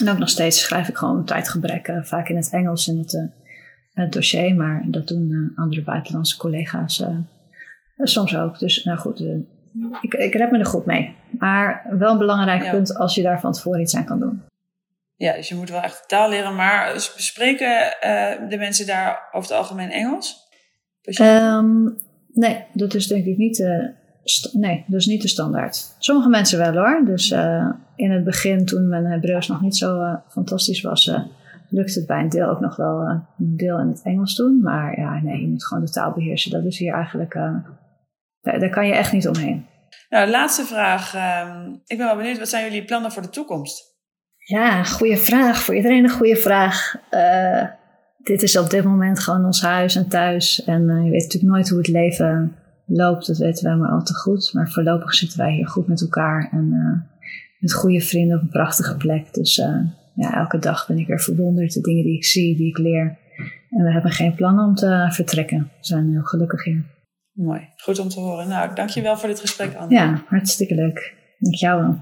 En 0.00 0.08
ook 0.08 0.18
nog 0.18 0.28
steeds 0.28 0.60
schrijf 0.60 0.88
ik 0.88 0.96
gewoon 0.96 1.24
tijdgebrek, 1.24 1.88
uh, 1.88 2.02
vaak 2.02 2.28
in 2.28 2.36
het 2.36 2.50
Engels 2.50 2.88
in 2.88 2.98
het, 2.98 3.12
uh, 3.12 3.22
het 3.92 4.12
dossier, 4.12 4.54
maar 4.54 4.84
dat 4.86 5.08
doen 5.08 5.28
uh, 5.28 5.58
andere 5.58 5.82
buitenlandse 5.82 6.36
collega's 6.36 7.04
soms 7.96 8.36
ook. 8.36 8.58
Dus 8.58 8.84
nou 8.84 8.98
goed, 8.98 9.20
ik, 10.00 10.14
ik 10.14 10.34
red 10.34 10.50
me 10.50 10.58
er 10.58 10.66
goed 10.66 10.86
mee. 10.86 11.14
Maar 11.38 11.86
wel 11.98 12.12
een 12.12 12.18
belangrijk 12.18 12.62
ja. 12.62 12.70
punt 12.70 12.96
als 12.96 13.14
je 13.14 13.22
daar 13.22 13.40
van 13.40 13.52
tevoren 13.52 13.80
iets 13.80 13.96
aan 13.96 14.04
kan 14.04 14.20
doen. 14.20 14.42
Ja, 15.20 15.32
dus 15.32 15.48
je 15.48 15.54
moet 15.54 15.70
wel 15.70 15.80
echt 15.80 16.00
de 16.00 16.06
taal 16.06 16.28
leren. 16.28 16.54
Maar 16.54 16.92
spreken 17.16 17.96
uh, 18.04 18.48
de 18.48 18.56
mensen 18.56 18.86
daar 18.86 19.28
over 19.32 19.50
het 19.50 19.58
algemeen 19.58 19.90
Engels? 19.90 20.48
Um, 21.20 21.96
nee, 22.28 22.64
dat 22.72 22.94
is 22.94 23.06
denk 23.06 23.24
ik 23.24 23.36
niet 23.36 23.56
de, 23.56 23.94
nee, 24.52 24.84
dat 24.86 25.00
is 25.00 25.06
niet 25.06 25.22
de 25.22 25.28
standaard. 25.28 25.96
Sommige 25.98 26.28
mensen 26.28 26.58
wel 26.58 26.72
hoor. 26.72 27.04
Dus 27.04 27.30
uh, 27.30 27.70
in 27.96 28.10
het 28.10 28.24
begin, 28.24 28.64
toen 28.64 28.88
mijn 28.88 29.04
Hebreeuws 29.04 29.48
nog 29.48 29.60
niet 29.60 29.76
zo 29.76 30.00
uh, 30.00 30.14
fantastisch 30.28 30.80
was, 30.80 31.12
lukte 31.68 31.98
het 31.98 32.08
bij 32.08 32.20
een 32.20 32.28
deel 32.28 32.48
ook 32.48 32.60
nog 32.60 32.76
wel 32.76 33.00
een 33.38 33.56
deel 33.56 33.78
in 33.78 33.88
het 33.88 34.02
Engels 34.02 34.34
doen. 34.34 34.60
Maar 34.60 35.00
ja, 35.00 35.20
nee, 35.22 35.40
je 35.40 35.48
moet 35.48 35.66
gewoon 35.66 35.84
de 35.84 35.90
taal 35.90 36.12
beheersen. 36.12 36.50
Dat 36.50 36.64
is 36.64 36.78
hier 36.78 36.94
eigenlijk, 36.94 37.34
daar, 38.40 38.58
daar 38.58 38.70
kan 38.70 38.86
je 38.86 38.94
echt 38.94 39.12
niet 39.12 39.28
omheen. 39.28 39.66
Nou, 40.08 40.30
laatste 40.30 40.64
vraag. 40.64 41.14
Uh, 41.14 41.66
ik 41.86 41.96
ben 41.96 42.06
wel 42.06 42.16
benieuwd, 42.16 42.38
wat 42.38 42.48
zijn 42.48 42.64
jullie 42.64 42.84
plannen 42.84 43.12
voor 43.12 43.22
de 43.22 43.30
toekomst? 43.30 43.89
Ja, 44.50 44.84
goede 44.84 45.16
vraag. 45.16 45.62
Voor 45.62 45.74
iedereen 45.74 46.04
een 46.04 46.10
goede 46.10 46.36
vraag. 46.36 46.94
Uh, 47.10 47.64
dit 48.18 48.42
is 48.42 48.56
op 48.58 48.70
dit 48.70 48.84
moment 48.84 49.20
gewoon 49.20 49.44
ons 49.44 49.62
huis 49.62 49.96
en 49.96 50.08
thuis. 50.08 50.64
En 50.64 50.82
uh, 50.82 51.04
je 51.04 51.10
weet 51.10 51.22
natuurlijk 51.22 51.52
nooit 51.52 51.68
hoe 51.68 51.78
het 51.78 51.88
leven 51.88 52.56
loopt. 52.86 53.26
Dat 53.26 53.38
weten 53.38 53.64
wij 53.64 53.76
maar 53.76 53.90
al 53.90 54.02
te 54.02 54.14
goed. 54.14 54.50
Maar 54.52 54.70
voorlopig 54.70 55.14
zitten 55.14 55.38
wij 55.38 55.52
hier 55.52 55.68
goed 55.68 55.86
met 55.86 56.00
elkaar. 56.00 56.48
En 56.52 56.72
uh, 56.72 57.20
met 57.58 57.72
goede 57.72 58.00
vrienden 58.00 58.36
op 58.36 58.42
een 58.42 58.48
prachtige 58.48 58.96
plek. 58.96 59.34
Dus 59.34 59.56
ja, 60.14 60.34
elke 60.34 60.58
dag 60.58 60.86
ben 60.86 60.98
ik 60.98 61.06
weer 61.06 61.20
verwonderd. 61.20 61.72
De 61.72 61.80
dingen 61.80 62.04
die 62.04 62.16
ik 62.16 62.24
zie, 62.24 62.56
die 62.56 62.68
ik 62.68 62.78
leer. 62.78 63.18
En 63.70 63.84
we 63.84 63.92
hebben 63.92 64.10
geen 64.10 64.34
plannen 64.34 64.64
om 64.64 64.74
te 64.74 65.06
vertrekken. 65.10 65.58
We 65.58 65.86
zijn 65.86 66.10
heel 66.10 66.22
gelukkig 66.22 66.64
hier. 66.64 66.84
Mooi, 67.32 67.68
goed 67.76 67.98
om 67.98 68.08
te 68.08 68.20
horen. 68.20 68.48
Nou, 68.48 68.74
dankjewel 68.74 69.16
voor 69.16 69.28
dit 69.28 69.40
gesprek, 69.40 69.74
Anne. 69.74 69.94
Ja, 69.94 70.22
hartstikke 70.26 70.74
leuk. 70.74 71.14
Dank 71.38 71.54
jou 71.54 71.82
wel. 71.82 71.98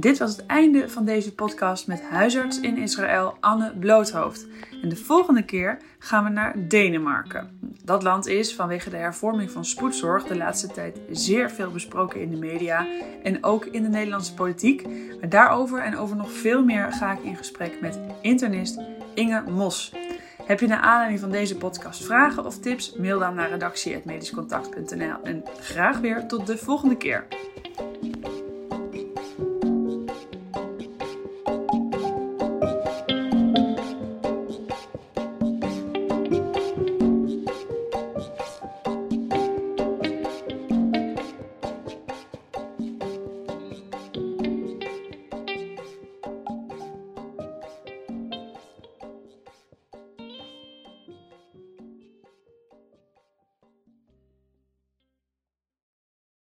Dit 0.00 0.18
was 0.18 0.36
het 0.36 0.46
einde 0.46 0.88
van 0.88 1.04
deze 1.04 1.34
podcast 1.34 1.86
met 1.86 2.02
huisarts 2.02 2.60
in 2.60 2.76
Israël 2.76 3.36
Anne 3.40 3.76
Bloothoofd. 3.78 4.46
En 4.82 4.88
de 4.88 4.96
volgende 4.96 5.44
keer 5.44 5.78
gaan 5.98 6.24
we 6.24 6.30
naar 6.30 6.68
Denemarken. 6.68 7.58
Dat 7.84 8.02
land 8.02 8.26
is 8.26 8.54
vanwege 8.54 8.90
de 8.90 8.96
hervorming 8.96 9.50
van 9.50 9.64
spoedzorg 9.64 10.24
de 10.24 10.36
laatste 10.36 10.66
tijd 10.66 11.00
zeer 11.10 11.50
veel 11.50 11.70
besproken 11.70 12.20
in 12.20 12.30
de 12.30 12.36
media 12.36 12.86
en 13.22 13.44
ook 13.44 13.64
in 13.64 13.82
de 13.82 13.88
Nederlandse 13.88 14.34
politiek. 14.34 14.86
Maar 15.20 15.28
daarover 15.28 15.82
en 15.82 15.96
over 15.96 16.16
nog 16.16 16.32
veel 16.32 16.64
meer 16.64 16.92
ga 16.92 17.12
ik 17.12 17.22
in 17.22 17.36
gesprek 17.36 17.80
met 17.80 18.00
internist 18.22 18.78
Inge 19.14 19.42
Mos. 19.50 19.92
Heb 20.44 20.60
je 20.60 20.66
naar 20.66 20.80
aanleiding 20.80 21.20
van 21.20 21.30
deze 21.30 21.56
podcast 21.56 22.04
vragen 22.04 22.46
of 22.46 22.58
tips? 22.58 22.94
Mail 22.96 23.18
dan 23.18 23.34
naar 23.34 23.50
redactie.medischcontact.nl 23.50 25.22
en 25.22 25.44
graag 25.60 25.98
weer 25.98 26.26
tot 26.26 26.46
de 26.46 26.58
volgende 26.58 26.96
keer. 26.96 27.26